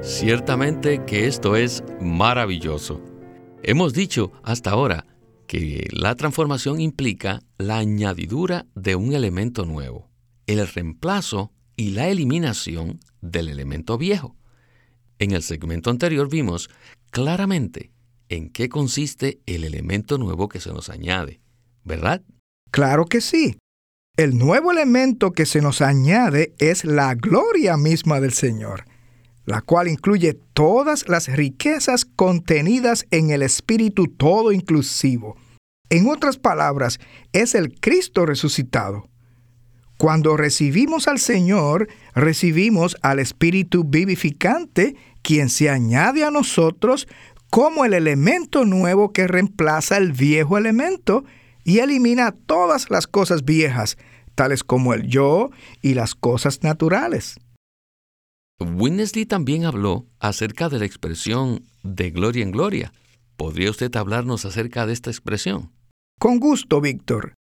Ciertamente 0.01 1.03
que 1.05 1.27
esto 1.27 1.57
es 1.57 1.83
maravilloso. 1.99 3.01
Hemos 3.61 3.91
dicho 3.91 4.31
hasta 4.41 4.69
ahora 4.71 5.05
que 5.47 5.85
la 5.91 6.15
transformación 6.15 6.79
implica 6.79 7.41
la 7.57 7.79
añadidura 7.79 8.67
de 8.73 8.95
un 8.95 9.13
elemento 9.13 9.65
nuevo, 9.65 10.09
el 10.47 10.65
reemplazo 10.65 11.51
y 11.75 11.89
la 11.89 12.07
eliminación 12.07 13.01
del 13.19 13.49
elemento 13.49 13.97
viejo. 13.97 14.38
En 15.19 15.31
el 15.31 15.43
segmento 15.43 15.89
anterior 15.89 16.29
vimos 16.29 16.69
claramente 17.11 17.91
en 18.29 18.49
qué 18.49 18.69
consiste 18.69 19.39
el 19.45 19.65
elemento 19.65 20.17
nuevo 20.17 20.47
que 20.47 20.61
se 20.61 20.71
nos 20.71 20.89
añade, 20.89 21.41
¿verdad? 21.83 22.21
Claro 22.71 23.05
que 23.05 23.19
sí. 23.19 23.57
El 24.15 24.37
nuevo 24.37 24.71
elemento 24.71 25.31
que 25.31 25.45
se 25.45 25.61
nos 25.61 25.81
añade 25.81 26.53
es 26.57 26.85
la 26.85 27.15
gloria 27.15 27.75
misma 27.75 28.19
del 28.19 28.33
Señor, 28.33 28.85
la 29.45 29.61
cual 29.61 29.87
incluye 29.87 30.33
todas 30.53 31.09
las 31.09 31.27
riquezas 31.27 32.05
contenidas 32.05 33.05
en 33.11 33.31
el 33.31 33.41
Espíritu 33.41 34.07
todo 34.07 34.51
inclusivo. 34.51 35.35
En 35.89 36.07
otras 36.07 36.37
palabras, 36.37 36.99
es 37.33 37.55
el 37.55 37.79
Cristo 37.79 38.25
resucitado. 38.25 39.09
Cuando 39.97 40.37
recibimos 40.37 41.09
al 41.09 41.19
Señor, 41.19 41.89
recibimos 42.15 42.95
al 43.01 43.19
Espíritu 43.19 43.83
vivificante 43.83 44.95
quien 45.21 45.49
se 45.49 45.69
añade 45.69 46.23
a 46.23 46.31
nosotros 46.31 47.07
como 47.49 47.85
el 47.85 47.93
elemento 47.93 48.65
nuevo 48.65 49.11
que 49.11 49.27
reemplaza 49.27 49.97
el 49.97 50.11
viejo 50.13 50.57
elemento 50.57 51.23
y 51.63 51.79
elimina 51.79 52.31
todas 52.31 52.89
las 52.89 53.07
cosas 53.07 53.45
viejas, 53.45 53.97
tales 54.35 54.63
como 54.63 54.93
el 54.93 55.07
yo 55.07 55.49
y 55.81 55.93
las 55.93 56.15
cosas 56.15 56.63
naturales. 56.63 57.39
Winnesley 58.59 59.25
también 59.25 59.65
habló 59.65 60.05
acerca 60.19 60.69
de 60.69 60.79
la 60.79 60.85
expresión 60.85 61.63
de 61.83 62.11
gloria 62.11 62.43
en 62.43 62.51
gloria. 62.51 62.93
¿Podría 63.37 63.71
usted 63.71 63.95
hablarnos 63.95 64.45
acerca 64.45 64.85
de 64.85 64.93
esta 64.93 65.09
expresión? 65.09 65.71
Con 66.19 66.39
gusto, 66.39 66.81
Víctor. 66.81 67.33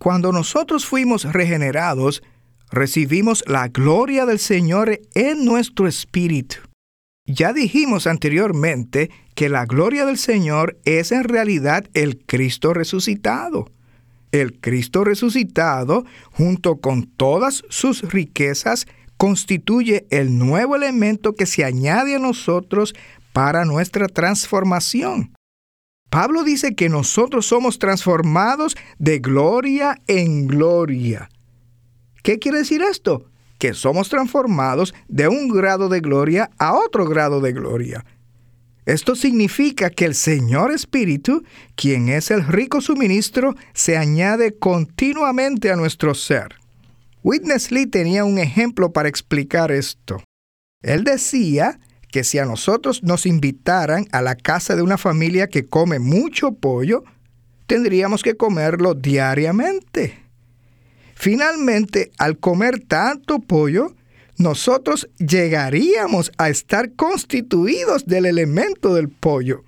Cuando 0.00 0.32
nosotros 0.32 0.86
fuimos 0.86 1.30
regenerados, 1.30 2.22
recibimos 2.70 3.44
la 3.46 3.68
gloria 3.68 4.24
del 4.24 4.38
Señor 4.38 4.98
en 5.14 5.44
nuestro 5.44 5.86
espíritu. 5.86 6.56
Ya 7.32 7.52
dijimos 7.52 8.08
anteriormente 8.08 9.08
que 9.36 9.48
la 9.48 9.64
gloria 9.64 10.04
del 10.04 10.18
Señor 10.18 10.80
es 10.84 11.12
en 11.12 11.22
realidad 11.22 11.84
el 11.94 12.18
Cristo 12.18 12.74
resucitado. 12.74 13.70
El 14.32 14.58
Cristo 14.58 15.04
resucitado, 15.04 16.04
junto 16.32 16.80
con 16.80 17.04
todas 17.04 17.62
sus 17.68 18.02
riquezas, 18.02 18.86
constituye 19.16 20.06
el 20.10 20.38
nuevo 20.38 20.74
elemento 20.74 21.36
que 21.36 21.46
se 21.46 21.64
añade 21.64 22.16
a 22.16 22.18
nosotros 22.18 22.94
para 23.32 23.64
nuestra 23.64 24.08
transformación. 24.08 25.32
Pablo 26.10 26.42
dice 26.42 26.74
que 26.74 26.88
nosotros 26.88 27.46
somos 27.46 27.78
transformados 27.78 28.76
de 28.98 29.20
gloria 29.20 29.96
en 30.08 30.48
gloria. 30.48 31.28
¿Qué 32.24 32.40
quiere 32.40 32.58
decir 32.58 32.82
esto? 32.82 33.29
Que 33.60 33.74
somos 33.74 34.08
transformados 34.08 34.94
de 35.06 35.28
un 35.28 35.48
grado 35.48 35.90
de 35.90 36.00
gloria 36.00 36.50
a 36.58 36.72
otro 36.72 37.04
grado 37.04 37.40
de 37.40 37.52
gloria. 37.52 38.04
Esto 38.86 39.14
significa 39.14 39.90
que 39.90 40.06
el 40.06 40.14
Señor 40.14 40.72
Espíritu, 40.72 41.44
quien 41.76 42.08
es 42.08 42.30
el 42.30 42.44
rico 42.46 42.80
suministro, 42.80 43.54
se 43.74 43.98
añade 43.98 44.58
continuamente 44.58 45.70
a 45.70 45.76
nuestro 45.76 46.14
ser. 46.14 46.56
Witness 47.22 47.70
Lee 47.70 47.86
tenía 47.86 48.24
un 48.24 48.38
ejemplo 48.38 48.92
para 48.92 49.10
explicar 49.10 49.70
esto. 49.70 50.24
Él 50.82 51.04
decía 51.04 51.78
que 52.10 52.24
si 52.24 52.38
a 52.38 52.46
nosotros 52.46 53.02
nos 53.02 53.26
invitaran 53.26 54.06
a 54.10 54.22
la 54.22 54.36
casa 54.36 54.74
de 54.74 54.80
una 54.80 54.96
familia 54.96 55.48
que 55.48 55.66
come 55.66 55.98
mucho 55.98 56.52
pollo, 56.52 57.04
tendríamos 57.66 58.22
que 58.22 58.38
comerlo 58.38 58.94
diariamente. 58.94 60.19
Finalmente, 61.20 62.12
al 62.16 62.38
comer 62.38 62.80
tanto 62.80 63.40
pollo, 63.40 63.94
nosotros 64.38 65.06
llegaríamos 65.18 66.32
a 66.38 66.48
estar 66.48 66.94
constituidos 66.94 68.06
del 68.06 68.24
elemento 68.24 68.94
del 68.94 69.10
pollo. 69.10 69.62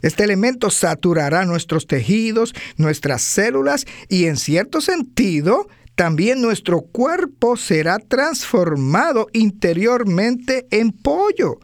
Este 0.00 0.24
elemento 0.24 0.70
saturará 0.70 1.44
nuestros 1.44 1.86
tejidos, 1.86 2.54
nuestras 2.78 3.20
células 3.20 3.84
y 4.08 4.24
en 4.24 4.38
cierto 4.38 4.80
sentido 4.80 5.68
también 5.94 6.40
nuestro 6.40 6.80
cuerpo 6.80 7.58
será 7.58 7.98
transformado 7.98 9.26
interiormente 9.34 10.66
en 10.70 10.90
pollo. 10.90 11.58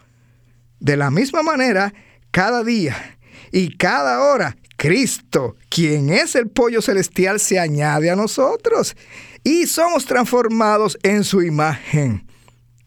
De 0.81 0.99
la 0.99 1.11
misma 1.11 1.43
manera, 1.43 1.95
cada 2.31 2.63
día 2.63 3.19
y 3.53 3.75
cada 3.79 4.21
hora, 4.21 4.59
Cristo, 4.81 5.57
quien 5.69 6.09
es 6.09 6.35
el 6.35 6.49
pollo 6.49 6.81
celestial, 6.81 7.39
se 7.39 7.59
añade 7.59 8.09
a 8.09 8.17
nosotros 8.17 8.97
y 9.45 9.67
somos 9.67 10.07
transformados 10.07 10.97
en 11.03 11.23
su 11.23 11.43
imagen. 11.43 12.27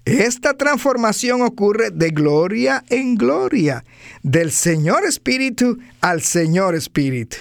Esta 0.04 0.58
transformación 0.58 1.44
ocurre 1.44 1.92
de 1.92 2.10
gloria 2.10 2.84
en 2.90 3.14
gloria, 3.14 3.86
del 4.24 4.52
Señor 4.52 5.06
Espíritu 5.06 5.78
al 6.02 6.24
Señor 6.24 6.74
Espíritu. 6.74 7.38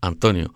Antonio, 0.00 0.52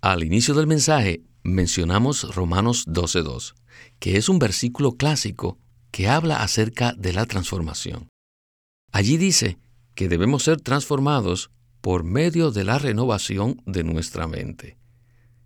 al 0.00 0.24
inicio 0.24 0.54
del 0.54 0.66
mensaje 0.66 1.20
mencionamos 1.42 2.34
Romanos 2.34 2.86
12.2, 2.86 3.52
que 3.98 4.16
es 4.16 4.30
un 4.30 4.38
versículo 4.38 4.92
clásico 4.92 5.58
que 5.90 6.08
habla 6.08 6.42
acerca 6.42 6.94
de 6.96 7.12
la 7.12 7.26
transformación. 7.26 8.08
Allí 8.92 9.18
dice 9.18 9.58
que 9.94 10.08
debemos 10.08 10.42
ser 10.42 10.62
transformados 10.62 11.50
por 11.84 12.02
medio 12.02 12.50
de 12.50 12.64
la 12.64 12.78
renovación 12.78 13.60
de 13.66 13.84
nuestra 13.84 14.26
mente. 14.26 14.78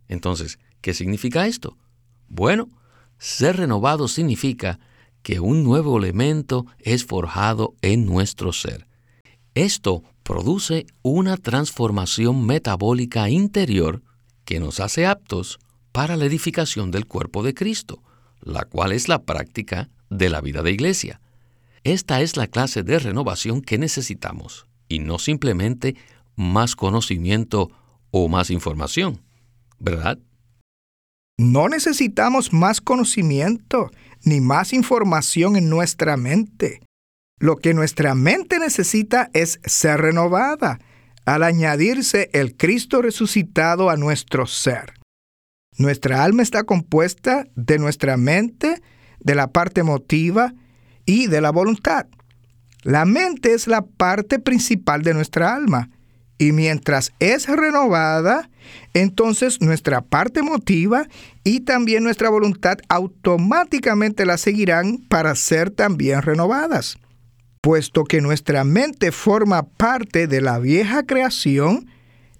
Entonces, 0.06 0.60
¿qué 0.80 0.94
significa 0.94 1.48
esto? 1.48 1.76
Bueno, 2.28 2.68
ser 3.18 3.56
renovado 3.56 4.06
significa 4.06 4.78
que 5.24 5.40
un 5.40 5.64
nuevo 5.64 5.98
elemento 5.98 6.64
es 6.78 7.04
forjado 7.04 7.74
en 7.82 8.06
nuestro 8.06 8.52
ser. 8.52 8.86
Esto 9.54 10.04
produce 10.22 10.86
una 11.02 11.38
transformación 11.38 12.46
metabólica 12.46 13.28
interior 13.28 14.04
que 14.44 14.60
nos 14.60 14.78
hace 14.78 15.06
aptos 15.06 15.58
para 15.90 16.16
la 16.16 16.26
edificación 16.26 16.92
del 16.92 17.06
cuerpo 17.06 17.42
de 17.42 17.52
Cristo, 17.52 18.00
la 18.42 18.64
cual 18.64 18.92
es 18.92 19.08
la 19.08 19.24
práctica 19.24 19.90
de 20.08 20.28
la 20.28 20.40
vida 20.40 20.62
de 20.62 20.70
iglesia. 20.70 21.20
Esta 21.82 22.20
es 22.20 22.36
la 22.36 22.46
clase 22.46 22.84
de 22.84 23.00
renovación 23.00 23.60
que 23.60 23.76
necesitamos, 23.76 24.68
y 24.88 25.00
no 25.00 25.18
simplemente 25.18 25.96
más 26.38 26.76
conocimiento 26.76 27.68
o 28.12 28.28
más 28.28 28.50
información, 28.50 29.20
¿verdad? 29.80 30.18
No 31.36 31.68
necesitamos 31.68 32.52
más 32.52 32.80
conocimiento 32.80 33.90
ni 34.22 34.40
más 34.40 34.72
información 34.72 35.56
en 35.56 35.68
nuestra 35.68 36.16
mente. 36.16 36.80
Lo 37.40 37.56
que 37.56 37.74
nuestra 37.74 38.14
mente 38.14 38.60
necesita 38.60 39.30
es 39.34 39.60
ser 39.64 40.00
renovada 40.00 40.78
al 41.26 41.42
añadirse 41.42 42.30
el 42.32 42.56
Cristo 42.56 43.02
resucitado 43.02 43.90
a 43.90 43.96
nuestro 43.96 44.46
ser. 44.46 44.94
Nuestra 45.76 46.22
alma 46.22 46.42
está 46.42 46.62
compuesta 46.62 47.46
de 47.56 47.78
nuestra 47.78 48.16
mente, 48.16 48.80
de 49.18 49.34
la 49.34 49.50
parte 49.50 49.80
emotiva 49.80 50.54
y 51.04 51.26
de 51.26 51.40
la 51.40 51.50
voluntad. 51.50 52.06
La 52.82 53.04
mente 53.04 53.54
es 53.54 53.66
la 53.66 53.82
parte 53.82 54.38
principal 54.38 55.02
de 55.02 55.14
nuestra 55.14 55.54
alma 55.54 55.90
y 56.38 56.52
mientras 56.52 57.12
es 57.18 57.46
renovada, 57.46 58.48
entonces 58.94 59.60
nuestra 59.60 60.00
parte 60.00 60.40
emotiva 60.40 61.06
y 61.44 61.60
también 61.60 62.04
nuestra 62.04 62.30
voluntad 62.30 62.78
automáticamente 62.88 64.24
la 64.24 64.38
seguirán 64.38 64.98
para 65.08 65.34
ser 65.34 65.70
también 65.70 66.22
renovadas. 66.22 66.96
Puesto 67.60 68.04
que 68.04 68.20
nuestra 68.20 68.62
mente 68.64 69.10
forma 69.10 69.64
parte 69.64 70.28
de 70.28 70.40
la 70.40 70.60
vieja 70.60 71.02
creación, 71.02 71.90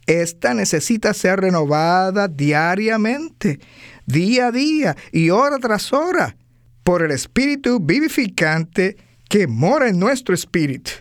esta 0.06 0.54
necesita 0.54 1.12
ser 1.12 1.40
renovada 1.40 2.28
diariamente, 2.28 3.58
día 4.06 4.46
a 4.46 4.52
día 4.52 4.96
y 5.12 5.30
hora 5.30 5.58
tras 5.58 5.92
hora, 5.92 6.36
por 6.84 7.02
el 7.02 7.10
Espíritu 7.10 7.80
vivificante 7.80 8.96
que 9.28 9.46
mora 9.46 9.88
en 9.88 9.98
nuestro 9.98 10.34
espíritu. 10.34 10.92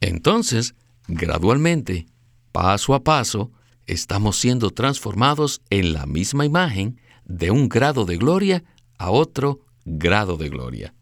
Entonces, 0.00 0.74
gradualmente, 1.08 2.06
paso 2.52 2.94
a 2.94 3.02
paso, 3.02 3.52
estamos 3.86 4.36
siendo 4.38 4.70
transformados 4.70 5.62
en 5.70 5.92
la 5.92 6.06
misma 6.06 6.44
imagen 6.44 7.00
de 7.24 7.50
un 7.50 7.68
grado 7.68 8.04
de 8.04 8.16
gloria 8.16 8.64
a 8.98 9.10
otro 9.10 9.60
grado 9.84 10.36
de 10.36 10.48
gloria. 10.48 10.94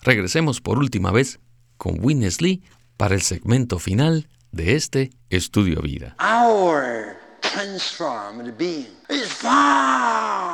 Regresemos 0.00 0.60
por 0.60 0.78
última 0.78 1.10
vez 1.10 1.40
con 1.76 2.02
Witness 2.02 2.40
Lee 2.40 2.62
para 2.96 3.14
el 3.14 3.22
segmento 3.22 3.78
final 3.78 4.28
de 4.52 4.74
este 4.74 5.10
estudio 5.30 5.80
vida. 5.82 6.16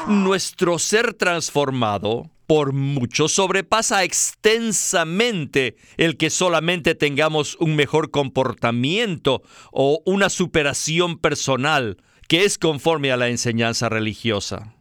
Nuestro 0.08 0.78
ser 0.78 1.14
transformado 1.14 2.30
por 2.46 2.72
mucho 2.72 3.28
sobrepasa 3.28 4.04
extensamente 4.04 5.76
el 5.96 6.16
que 6.16 6.30
solamente 6.30 6.94
tengamos 6.94 7.56
un 7.56 7.76
mejor 7.76 8.10
comportamiento 8.10 9.42
o 9.72 10.02
una 10.04 10.28
superación 10.30 11.18
personal 11.18 11.96
que 12.28 12.44
es 12.44 12.58
conforme 12.58 13.12
a 13.12 13.16
la 13.16 13.28
enseñanza 13.28 13.88
religiosa. 13.88 14.74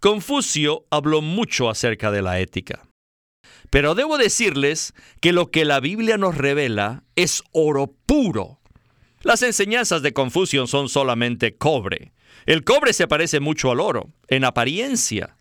Confucio 0.00 0.86
habló 0.90 1.22
mucho 1.22 1.70
acerca 1.70 2.10
de 2.10 2.22
la 2.22 2.40
ética. 2.40 2.88
Pero 3.70 3.94
debo 3.94 4.18
decirles 4.18 4.94
que 5.20 5.32
lo 5.32 5.50
que 5.50 5.64
la 5.64 5.80
Biblia 5.80 6.18
nos 6.18 6.36
revela 6.36 7.04
es 7.16 7.42
oro 7.52 7.94
puro. 8.06 8.60
Las 9.22 9.42
enseñanzas 9.42 10.02
de 10.02 10.12
Confucio 10.12 10.66
son 10.66 10.88
solamente 10.88 11.56
cobre. 11.56 12.12
El 12.44 12.64
cobre 12.64 12.92
se 12.92 13.06
parece 13.06 13.38
mucho 13.38 13.70
al 13.70 13.80
oro, 13.80 14.10
en 14.26 14.44
apariencia. 14.44 15.36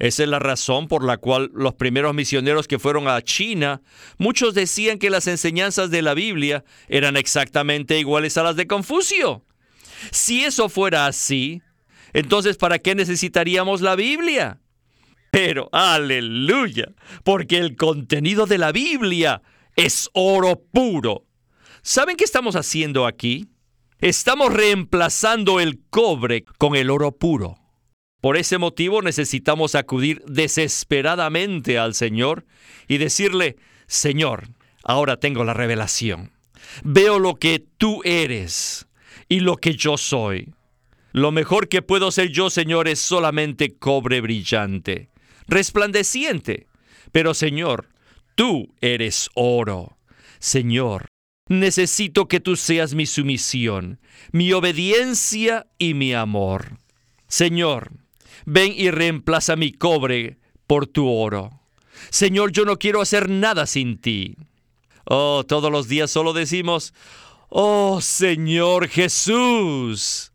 Esa 0.00 0.22
es 0.22 0.28
la 0.30 0.38
razón 0.38 0.88
por 0.88 1.04
la 1.04 1.18
cual 1.18 1.50
los 1.52 1.74
primeros 1.74 2.14
misioneros 2.14 2.66
que 2.66 2.78
fueron 2.78 3.06
a 3.06 3.20
China, 3.20 3.82
muchos 4.16 4.54
decían 4.54 4.98
que 4.98 5.10
las 5.10 5.26
enseñanzas 5.26 5.90
de 5.90 6.00
la 6.00 6.14
Biblia 6.14 6.64
eran 6.88 7.18
exactamente 7.18 7.98
iguales 7.98 8.38
a 8.38 8.42
las 8.42 8.56
de 8.56 8.66
Confucio. 8.66 9.44
Si 10.10 10.42
eso 10.42 10.70
fuera 10.70 11.04
así, 11.04 11.60
entonces 12.14 12.56
¿para 12.56 12.78
qué 12.78 12.94
necesitaríamos 12.94 13.82
la 13.82 13.94
Biblia? 13.94 14.62
Pero, 15.30 15.68
aleluya, 15.70 16.94
porque 17.22 17.58
el 17.58 17.76
contenido 17.76 18.46
de 18.46 18.56
la 18.56 18.72
Biblia 18.72 19.42
es 19.76 20.08
oro 20.14 20.62
puro. 20.72 21.26
¿Saben 21.82 22.16
qué 22.16 22.24
estamos 22.24 22.56
haciendo 22.56 23.06
aquí? 23.06 23.48
Estamos 23.98 24.50
reemplazando 24.50 25.60
el 25.60 25.78
cobre 25.90 26.46
con 26.56 26.74
el 26.74 26.88
oro 26.88 27.12
puro. 27.12 27.59
Por 28.20 28.36
ese 28.36 28.58
motivo 28.58 29.02
necesitamos 29.02 29.74
acudir 29.74 30.22
desesperadamente 30.26 31.78
al 31.78 31.94
Señor 31.94 32.44
y 32.86 32.98
decirle, 32.98 33.56
Señor, 33.86 34.48
ahora 34.84 35.16
tengo 35.16 35.44
la 35.44 35.54
revelación. 35.54 36.30
Veo 36.84 37.18
lo 37.18 37.36
que 37.36 37.64
tú 37.78 38.02
eres 38.04 38.86
y 39.28 39.40
lo 39.40 39.56
que 39.56 39.74
yo 39.74 39.96
soy. 39.96 40.52
Lo 41.12 41.32
mejor 41.32 41.68
que 41.68 41.82
puedo 41.82 42.10
ser 42.10 42.30
yo, 42.30 42.50
Señor, 42.50 42.88
es 42.88 43.00
solamente 43.00 43.74
cobre 43.76 44.20
brillante, 44.20 45.08
resplandeciente. 45.48 46.68
Pero, 47.10 47.34
Señor, 47.34 47.88
tú 48.36 48.74
eres 48.80 49.30
oro. 49.34 49.96
Señor, 50.38 51.06
necesito 51.48 52.28
que 52.28 52.38
tú 52.38 52.54
seas 52.54 52.94
mi 52.94 53.06
sumisión, 53.06 53.98
mi 54.30 54.52
obediencia 54.52 55.66
y 55.78 55.94
mi 55.94 56.14
amor. 56.14 56.78
Señor, 57.26 57.99
ven 58.52 58.74
y 58.76 58.90
reemplaza 58.90 59.54
mi 59.54 59.70
cobre 59.70 60.38
por 60.66 60.88
tu 60.88 61.08
oro. 61.08 61.50
Señor, 62.10 62.50
yo 62.50 62.64
no 62.64 62.78
quiero 62.78 63.00
hacer 63.00 63.30
nada 63.30 63.64
sin 63.64 63.98
ti. 63.98 64.36
Oh, 65.04 65.44
todos 65.46 65.70
los 65.70 65.86
días 65.86 66.10
solo 66.10 66.32
decimos, 66.32 66.92
oh 67.48 68.00
Señor 68.00 68.88
Jesús. 68.88 70.32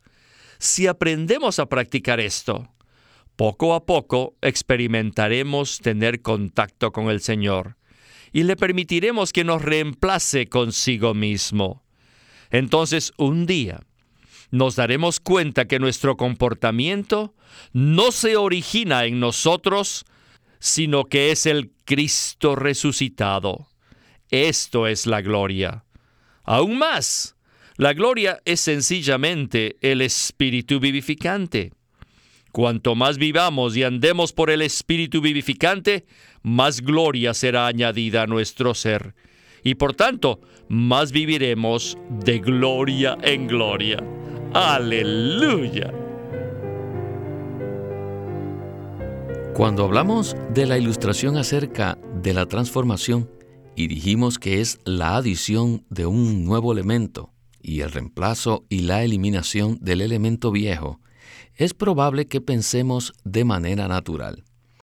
Si 0.60 0.88
aprendemos 0.88 1.60
a 1.60 1.66
practicar 1.66 2.22
esto, 2.22 2.70
poco 3.36 3.74
a 3.74 3.86
poco 3.86 4.36
experimentaremos 4.42 5.80
tener 5.80 6.22
contacto 6.22 6.94
con 6.94 7.10
el 7.10 7.20
Señor 7.20 7.76
y 8.32 8.44
le 8.44 8.56
permitiremos 8.56 9.34
que 9.34 9.44
nos 9.44 9.62
reemplace 9.62 10.48
consigo 10.48 11.14
mismo. 11.14 11.84
Entonces, 12.50 13.12
un 13.18 13.46
día, 13.46 13.82
nos 14.56 14.78
daremos 14.78 15.20
cuenta 15.20 15.66
que 15.66 15.80
nuestro 15.80 16.16
comportamiento 16.16 17.36
no 17.74 18.14
se 18.14 18.38
origina 18.38 19.04
en 19.04 19.20
nosotros, 19.20 20.06
sino 20.60 21.04
que 21.06 21.32
es 21.32 21.46
el 21.46 21.74
Cristo 21.84 22.56
resucitado. 22.56 23.68
Esto 24.30 24.88
es 24.88 25.08
la 25.08 25.22
gloria. 25.22 25.84
Aún 26.46 26.78
más, 26.78 27.36
la 27.76 27.92
gloria 27.92 28.42
es 28.46 28.62
sencillamente 28.62 29.76
el 29.82 30.00
Espíritu 30.00 30.80
vivificante. 30.80 31.74
Cuanto 32.54 32.96
más 32.96 33.18
vivamos 33.18 33.76
y 33.76 33.84
andemos 33.84 34.32
por 34.32 34.50
el 34.50 34.62
Espíritu 34.62 35.20
vivificante, 35.20 36.06
más 36.44 36.80
gloria 36.80 37.34
será 37.34 37.68
añadida 37.68 38.22
a 38.22 38.28
nuestro 38.28 38.74
ser. 38.74 39.16
Y 39.66 39.76
por 39.76 39.96
tanto, 39.96 40.40
más 40.70 41.12
viviremos 41.12 41.98
de 42.24 42.40
gloria 42.40 43.18
en 43.22 43.48
gloria. 43.48 44.02
Aleluya. 44.58 45.94
Cuando 49.54 49.84
hablamos 49.84 50.38
de 50.54 50.66
la 50.66 50.78
ilustración 50.78 51.36
acerca 51.36 51.98
de 52.24 52.34
la 52.34 52.46
transformación 52.46 53.30
y 53.76 53.88
dijimos 53.88 54.40
que 54.40 54.62
es 54.62 54.80
la 54.86 55.18
adición 55.18 55.84
de 55.90 56.06
un 56.06 56.46
nuevo 56.46 56.72
elemento 56.72 57.34
y 57.62 57.82
el 57.82 57.92
reemplazo 57.92 58.64
y 58.70 58.84
la 58.84 59.04
eliminación 59.04 59.78
del 59.82 60.00
elemento 60.00 60.52
viejo, 60.52 61.02
es 61.56 61.74
probable 61.74 62.28
que 62.28 62.40
pensemos 62.40 63.12
de 63.26 63.44
manera 63.44 63.90
natural. 63.90 64.46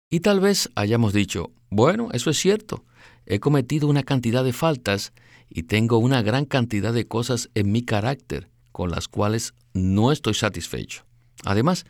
Y 0.10 0.22
tal 0.22 0.40
vez 0.40 0.72
hayamos 0.74 1.14
dicho, 1.14 1.52
bueno, 1.70 2.10
eso 2.12 2.32
es 2.32 2.40
cierto, 2.40 2.86
he 3.28 3.40
cometido 3.40 3.88
una 3.88 4.02
cantidad 4.02 4.44
de 4.44 4.52
faltas 4.54 5.14
y 5.48 5.62
tengo 5.62 6.00
una 6.00 6.24
gran 6.24 6.46
cantidad 6.46 6.92
de 6.92 7.08
cosas 7.08 7.52
en 7.54 7.72
mi 7.72 7.84
carácter 7.84 8.50
con 8.80 8.92
las 8.92 9.10
cuales 9.10 9.54
no 9.74 10.14
estoy 10.14 10.36
satisfecho. 10.36 11.04
Además, 11.44 11.86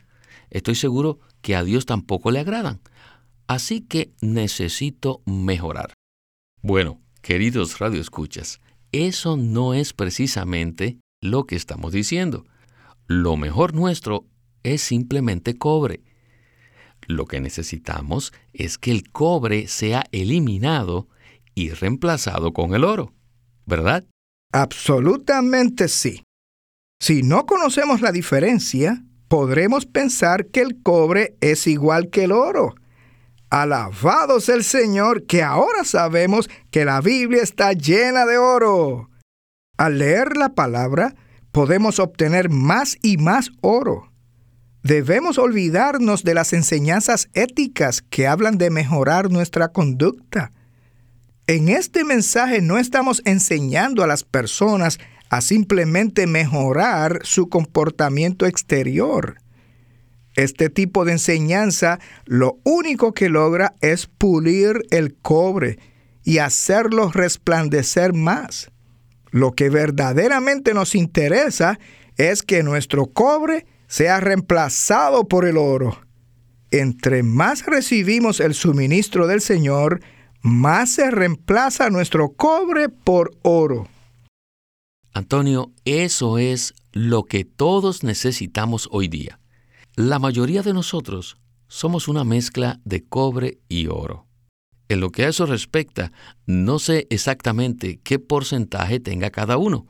estoy 0.50 0.74
seguro 0.74 1.20
que 1.40 1.54
a 1.54 1.62
Dios 1.62 1.86
tampoco 1.86 2.32
le 2.32 2.40
agradan. 2.40 2.80
Así 3.46 3.80
que 3.80 4.10
necesito 4.20 5.22
mejorar. 5.24 5.94
Bueno, 6.62 7.00
queridos 7.22 7.78
radioescuchas, 7.78 8.58
eso 8.90 9.36
no 9.36 9.72
es 9.72 9.92
precisamente 9.92 10.98
lo 11.20 11.44
que 11.44 11.54
estamos 11.54 11.92
diciendo. 11.92 12.44
Lo 13.06 13.36
mejor 13.36 13.72
nuestro 13.72 14.26
es 14.64 14.82
simplemente 14.82 15.56
cobre. 15.56 16.02
Lo 17.06 17.26
que 17.26 17.40
necesitamos 17.40 18.32
es 18.52 18.78
que 18.78 18.90
el 18.90 19.12
cobre 19.12 19.68
sea 19.68 20.06
eliminado 20.10 21.06
y 21.54 21.70
reemplazado 21.70 22.52
con 22.52 22.74
el 22.74 22.82
oro, 22.82 23.14
¿verdad? 23.64 24.04
Absolutamente 24.52 25.86
sí. 25.86 26.24
Si 27.00 27.22
no 27.22 27.46
conocemos 27.46 28.02
la 28.02 28.12
diferencia, 28.12 29.02
podremos 29.26 29.86
pensar 29.86 30.46
que 30.46 30.60
el 30.60 30.82
cobre 30.82 31.34
es 31.40 31.66
igual 31.66 32.10
que 32.10 32.24
el 32.24 32.32
oro. 32.32 32.74
Alabados 33.48 34.50
el 34.50 34.62
Señor, 34.62 35.24
que 35.24 35.42
ahora 35.42 35.84
sabemos 35.84 36.50
que 36.70 36.84
la 36.84 37.00
Biblia 37.00 37.42
está 37.42 37.72
llena 37.72 38.26
de 38.26 38.36
oro. 38.36 39.08
Al 39.78 39.98
leer 39.98 40.36
la 40.36 40.50
palabra, 40.50 41.14
podemos 41.52 41.98
obtener 41.98 42.50
más 42.50 42.98
y 43.00 43.16
más 43.16 43.50
oro. 43.62 44.12
Debemos 44.82 45.38
olvidarnos 45.38 46.22
de 46.22 46.34
las 46.34 46.52
enseñanzas 46.52 47.30
éticas 47.32 48.02
que 48.02 48.26
hablan 48.26 48.58
de 48.58 48.68
mejorar 48.68 49.30
nuestra 49.30 49.68
conducta. 49.68 50.52
En 51.46 51.70
este 51.70 52.04
mensaje 52.04 52.60
no 52.60 52.76
estamos 52.76 53.22
enseñando 53.24 54.04
a 54.04 54.06
las 54.06 54.22
personas 54.22 54.98
a 55.30 55.40
simplemente 55.40 56.26
mejorar 56.26 57.20
su 57.22 57.48
comportamiento 57.48 58.46
exterior. 58.46 59.36
Este 60.34 60.70
tipo 60.70 61.04
de 61.04 61.12
enseñanza 61.12 61.98
lo 62.24 62.58
único 62.64 63.12
que 63.12 63.28
logra 63.28 63.74
es 63.80 64.06
pulir 64.06 64.82
el 64.90 65.14
cobre 65.14 65.78
y 66.24 66.38
hacerlo 66.38 67.10
resplandecer 67.12 68.12
más. 68.12 68.70
Lo 69.30 69.52
que 69.52 69.70
verdaderamente 69.70 70.74
nos 70.74 70.94
interesa 70.94 71.78
es 72.16 72.42
que 72.42 72.62
nuestro 72.62 73.06
cobre 73.06 73.66
sea 73.86 74.20
reemplazado 74.20 75.26
por 75.26 75.46
el 75.46 75.56
oro. 75.56 76.00
Entre 76.72 77.22
más 77.22 77.66
recibimos 77.66 78.40
el 78.40 78.54
suministro 78.54 79.26
del 79.26 79.40
Señor, 79.40 80.00
más 80.42 80.90
se 80.90 81.10
reemplaza 81.10 81.90
nuestro 81.90 82.30
cobre 82.30 82.88
por 82.88 83.32
oro. 83.42 83.88
Antonio, 85.12 85.72
eso 85.84 86.38
es 86.38 86.74
lo 86.92 87.24
que 87.24 87.44
todos 87.44 88.04
necesitamos 88.04 88.88
hoy 88.92 89.08
día. 89.08 89.40
La 89.96 90.18
mayoría 90.18 90.62
de 90.62 90.72
nosotros 90.72 91.36
somos 91.66 92.06
una 92.06 92.22
mezcla 92.22 92.80
de 92.84 93.02
cobre 93.02 93.58
y 93.68 93.88
oro. 93.88 94.26
En 94.88 95.00
lo 95.00 95.10
que 95.10 95.24
a 95.24 95.28
eso 95.28 95.46
respecta, 95.46 96.12
no 96.46 96.78
sé 96.78 97.06
exactamente 97.10 98.00
qué 98.02 98.18
porcentaje 98.18 99.00
tenga 99.00 99.30
cada 99.30 99.56
uno. 99.56 99.86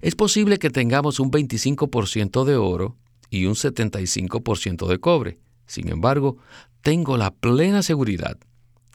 Es 0.00 0.14
posible 0.14 0.58
que 0.58 0.70
tengamos 0.70 1.18
un 1.20 1.30
25% 1.30 2.44
de 2.44 2.56
oro 2.56 2.96
y 3.30 3.46
un 3.46 3.54
75% 3.54 4.86
de 4.86 4.98
cobre. 4.98 5.38
Sin 5.66 5.88
embargo, 5.88 6.36
tengo 6.82 7.16
la 7.16 7.30
plena 7.30 7.82
seguridad 7.82 8.38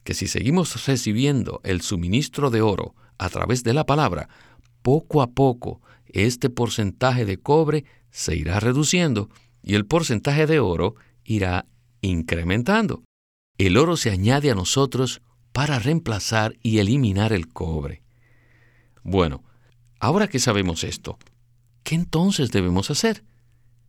que 0.03 0.13
si 0.13 0.27
seguimos 0.27 0.85
recibiendo 0.85 1.61
el 1.63 1.81
suministro 1.81 2.49
de 2.49 2.61
oro 2.61 2.95
a 3.17 3.29
través 3.29 3.63
de 3.63 3.73
la 3.73 3.85
palabra, 3.85 4.29
poco 4.83 5.23
a 5.23 5.31
poco 5.31 5.81
este 6.05 6.51
porcentaje 6.51 7.25
de 7.25 7.37
cobre 7.37 7.85
se 8.11 8.35
irá 8.35 8.59
reduciendo 8.59 9.29
y 9.63 9.73
el 9.73 9.87
porcentaje 9.87 10.45
de 10.45 10.59
oro 10.59 10.95
irá 11.23 11.65
incrementando. 12.01 13.03
El 13.57 13.77
oro 13.77 13.97
se 13.97 14.11
añade 14.11 14.51
a 14.51 14.55
nosotros 14.55 15.21
para 15.51 15.79
reemplazar 15.79 16.55
y 16.61 16.77
eliminar 16.79 17.33
el 17.33 17.47
cobre. 17.47 18.03
Bueno, 19.03 19.43
ahora 19.99 20.27
que 20.27 20.39
sabemos 20.39 20.83
esto, 20.83 21.17
¿qué 21.83 21.95
entonces 21.95 22.51
debemos 22.51 22.91
hacer? 22.91 23.23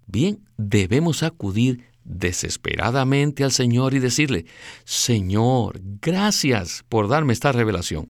Bien, 0.07 0.49
debemos 0.57 1.23
acudir 1.23 1.85
desesperadamente 2.05 3.45
al 3.45 3.53
Señor 3.53 3.95
y 3.95 3.99
decirle, 3.99 4.47
Señor, 4.85 5.81
gracias 6.01 6.85
por 6.89 7.09
darme 7.09 7.33
esta 7.33 7.53
revelación. 7.53 8.09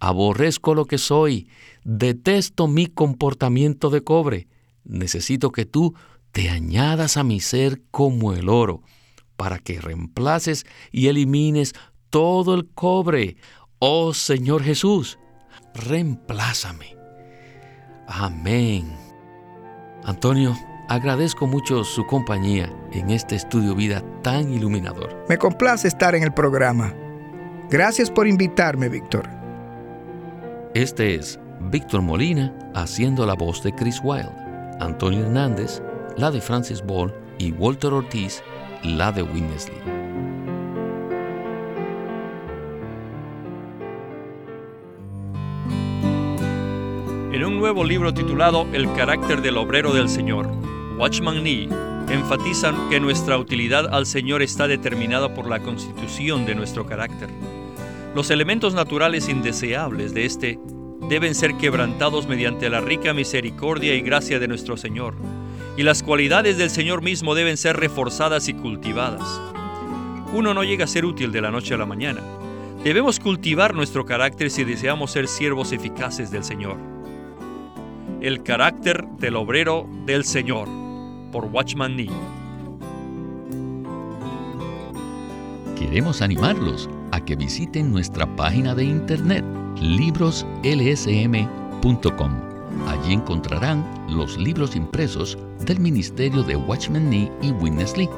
Aborrezco 0.00 0.74
lo 0.74 0.86
que 0.86 0.96
soy, 0.96 1.46
detesto 1.84 2.66
mi 2.66 2.86
comportamiento 2.86 3.90
de 3.90 4.02
cobre. 4.02 4.48
Necesito 4.82 5.52
que 5.52 5.66
tú 5.66 5.94
te 6.32 6.48
añadas 6.48 7.18
a 7.18 7.22
mi 7.22 7.40
ser 7.40 7.82
como 7.90 8.32
el 8.32 8.48
oro, 8.48 8.82
para 9.36 9.58
que 9.58 9.80
reemplaces 9.80 10.64
y 10.90 11.08
elimines 11.08 11.74
todo 12.08 12.54
el 12.54 12.66
cobre. 12.68 13.36
Oh 13.78 14.14
Señor 14.14 14.62
Jesús, 14.62 15.18
reemplázame. 15.74 16.96
Amén. 18.06 18.90
Antonio, 20.04 20.56
agradezco 20.88 21.46
mucho 21.46 21.84
su 21.84 22.06
compañía 22.06 22.74
en 22.92 23.10
este 23.10 23.36
estudio 23.36 23.74
vida 23.74 24.02
tan 24.22 24.52
iluminador. 24.52 25.26
Me 25.28 25.36
complace 25.36 25.88
estar 25.88 26.14
en 26.14 26.22
el 26.22 26.32
programa. 26.32 26.94
Gracias 27.70 28.10
por 28.10 28.26
invitarme, 28.26 28.88
Víctor. 28.88 29.39
Este 30.74 31.16
es 31.16 31.40
Víctor 31.62 32.00
Molina 32.00 32.56
haciendo 32.76 33.26
la 33.26 33.34
voz 33.34 33.60
de 33.64 33.74
Chris 33.74 34.00
Wilde, 34.04 34.30
Antonio 34.78 35.24
Hernández, 35.24 35.82
la 36.16 36.30
de 36.30 36.40
Francis 36.40 36.80
Ball 36.80 37.12
y 37.40 37.50
Walter 37.50 37.92
Ortiz 37.92 38.40
la 38.84 39.10
de 39.10 39.24
Winnesley. 39.24 39.76
En 47.32 47.44
un 47.44 47.58
nuevo 47.58 47.82
libro 47.82 48.14
titulado 48.14 48.64
El 48.72 48.92
carácter 48.92 49.42
del 49.42 49.56
obrero 49.56 49.92
del 49.92 50.08
Señor, 50.08 50.46
Watchman 50.96 51.42
Nee 51.42 51.68
enfatizan 52.08 52.88
que 52.88 53.00
nuestra 53.00 53.38
utilidad 53.38 53.92
al 53.92 54.06
Señor 54.06 54.40
está 54.40 54.68
determinada 54.68 55.34
por 55.34 55.48
la 55.48 55.58
constitución 55.58 56.46
de 56.46 56.54
nuestro 56.54 56.86
carácter. 56.86 57.28
Los 58.14 58.30
elementos 58.30 58.74
naturales 58.74 59.28
indeseables 59.28 60.12
de 60.14 60.24
este 60.24 60.58
deben 61.08 61.34
ser 61.36 61.56
quebrantados 61.56 62.26
mediante 62.26 62.68
la 62.68 62.80
rica 62.80 63.14
misericordia 63.14 63.94
y 63.94 64.00
gracia 64.00 64.40
de 64.40 64.48
nuestro 64.48 64.76
Señor, 64.76 65.14
y 65.76 65.84
las 65.84 66.02
cualidades 66.02 66.58
del 66.58 66.70
Señor 66.70 67.02
mismo 67.02 67.36
deben 67.36 67.56
ser 67.56 67.76
reforzadas 67.76 68.48
y 68.48 68.54
cultivadas. 68.54 69.40
Uno 70.32 70.54
no 70.54 70.64
llega 70.64 70.84
a 70.84 70.88
ser 70.88 71.04
útil 71.04 71.30
de 71.30 71.40
la 71.40 71.52
noche 71.52 71.74
a 71.74 71.78
la 71.78 71.86
mañana. 71.86 72.20
Debemos 72.82 73.20
cultivar 73.20 73.74
nuestro 73.74 74.04
carácter 74.04 74.50
si 74.50 74.64
deseamos 74.64 75.12
ser 75.12 75.28
siervos 75.28 75.70
eficaces 75.70 76.32
del 76.32 76.42
Señor. 76.42 76.78
El 78.20 78.42
carácter 78.42 79.06
del 79.18 79.36
obrero 79.36 79.88
del 80.04 80.24
Señor, 80.24 80.68
por 81.30 81.44
Watchman 81.44 81.94
Nee. 81.94 82.10
Queremos 85.78 86.22
animarlos 86.22 86.90
visiten 87.36 87.92
nuestra 87.92 88.26
página 88.36 88.74
de 88.74 88.84
internet 88.84 89.44
libroslsm.com. 89.80 92.50
Allí 92.86 93.12
encontrarán 93.12 93.84
los 94.08 94.38
libros 94.38 94.76
impresos 94.76 95.36
del 95.66 95.80
Ministerio 95.80 96.42
de 96.42 96.56
Watchman 96.56 97.10
Nee 97.10 97.30
y 97.42 97.50
Witness 97.52 97.96
Lee, 97.96 98.08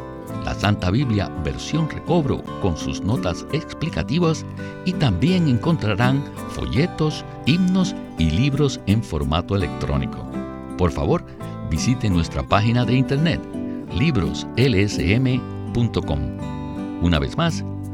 la 0.44 0.54
Santa 0.54 0.90
Biblia 0.90 1.28
versión 1.44 1.90
recobro 1.90 2.42
con 2.60 2.76
sus 2.76 3.00
notas 3.02 3.46
explicativas 3.52 4.44
y 4.84 4.92
también 4.92 5.48
encontrarán 5.48 6.22
folletos, 6.50 7.24
himnos 7.46 7.94
y 8.18 8.30
libros 8.30 8.80
en 8.86 9.02
formato 9.02 9.56
electrónico. 9.56 10.28
Por 10.78 10.90
favor, 10.90 11.24
visite 11.70 12.10
nuestra 12.10 12.42
página 12.42 12.84
de 12.84 12.94
internet 12.94 13.40
libroslsm.com. 13.94 16.20
Una 17.02 17.18
vez 17.18 17.36
más, 17.36 17.64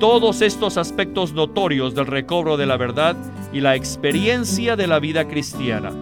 todos 0.00 0.40
estos 0.40 0.78
aspectos 0.78 1.34
notorios 1.34 1.94
del 1.94 2.06
recobro 2.06 2.56
de 2.56 2.64
la 2.64 2.78
verdad 2.78 3.14
y 3.52 3.60
la 3.60 3.76
experiencia 3.76 4.74
de 4.74 4.86
la 4.86 4.98
vida 4.98 5.28
cristiana. 5.28 5.92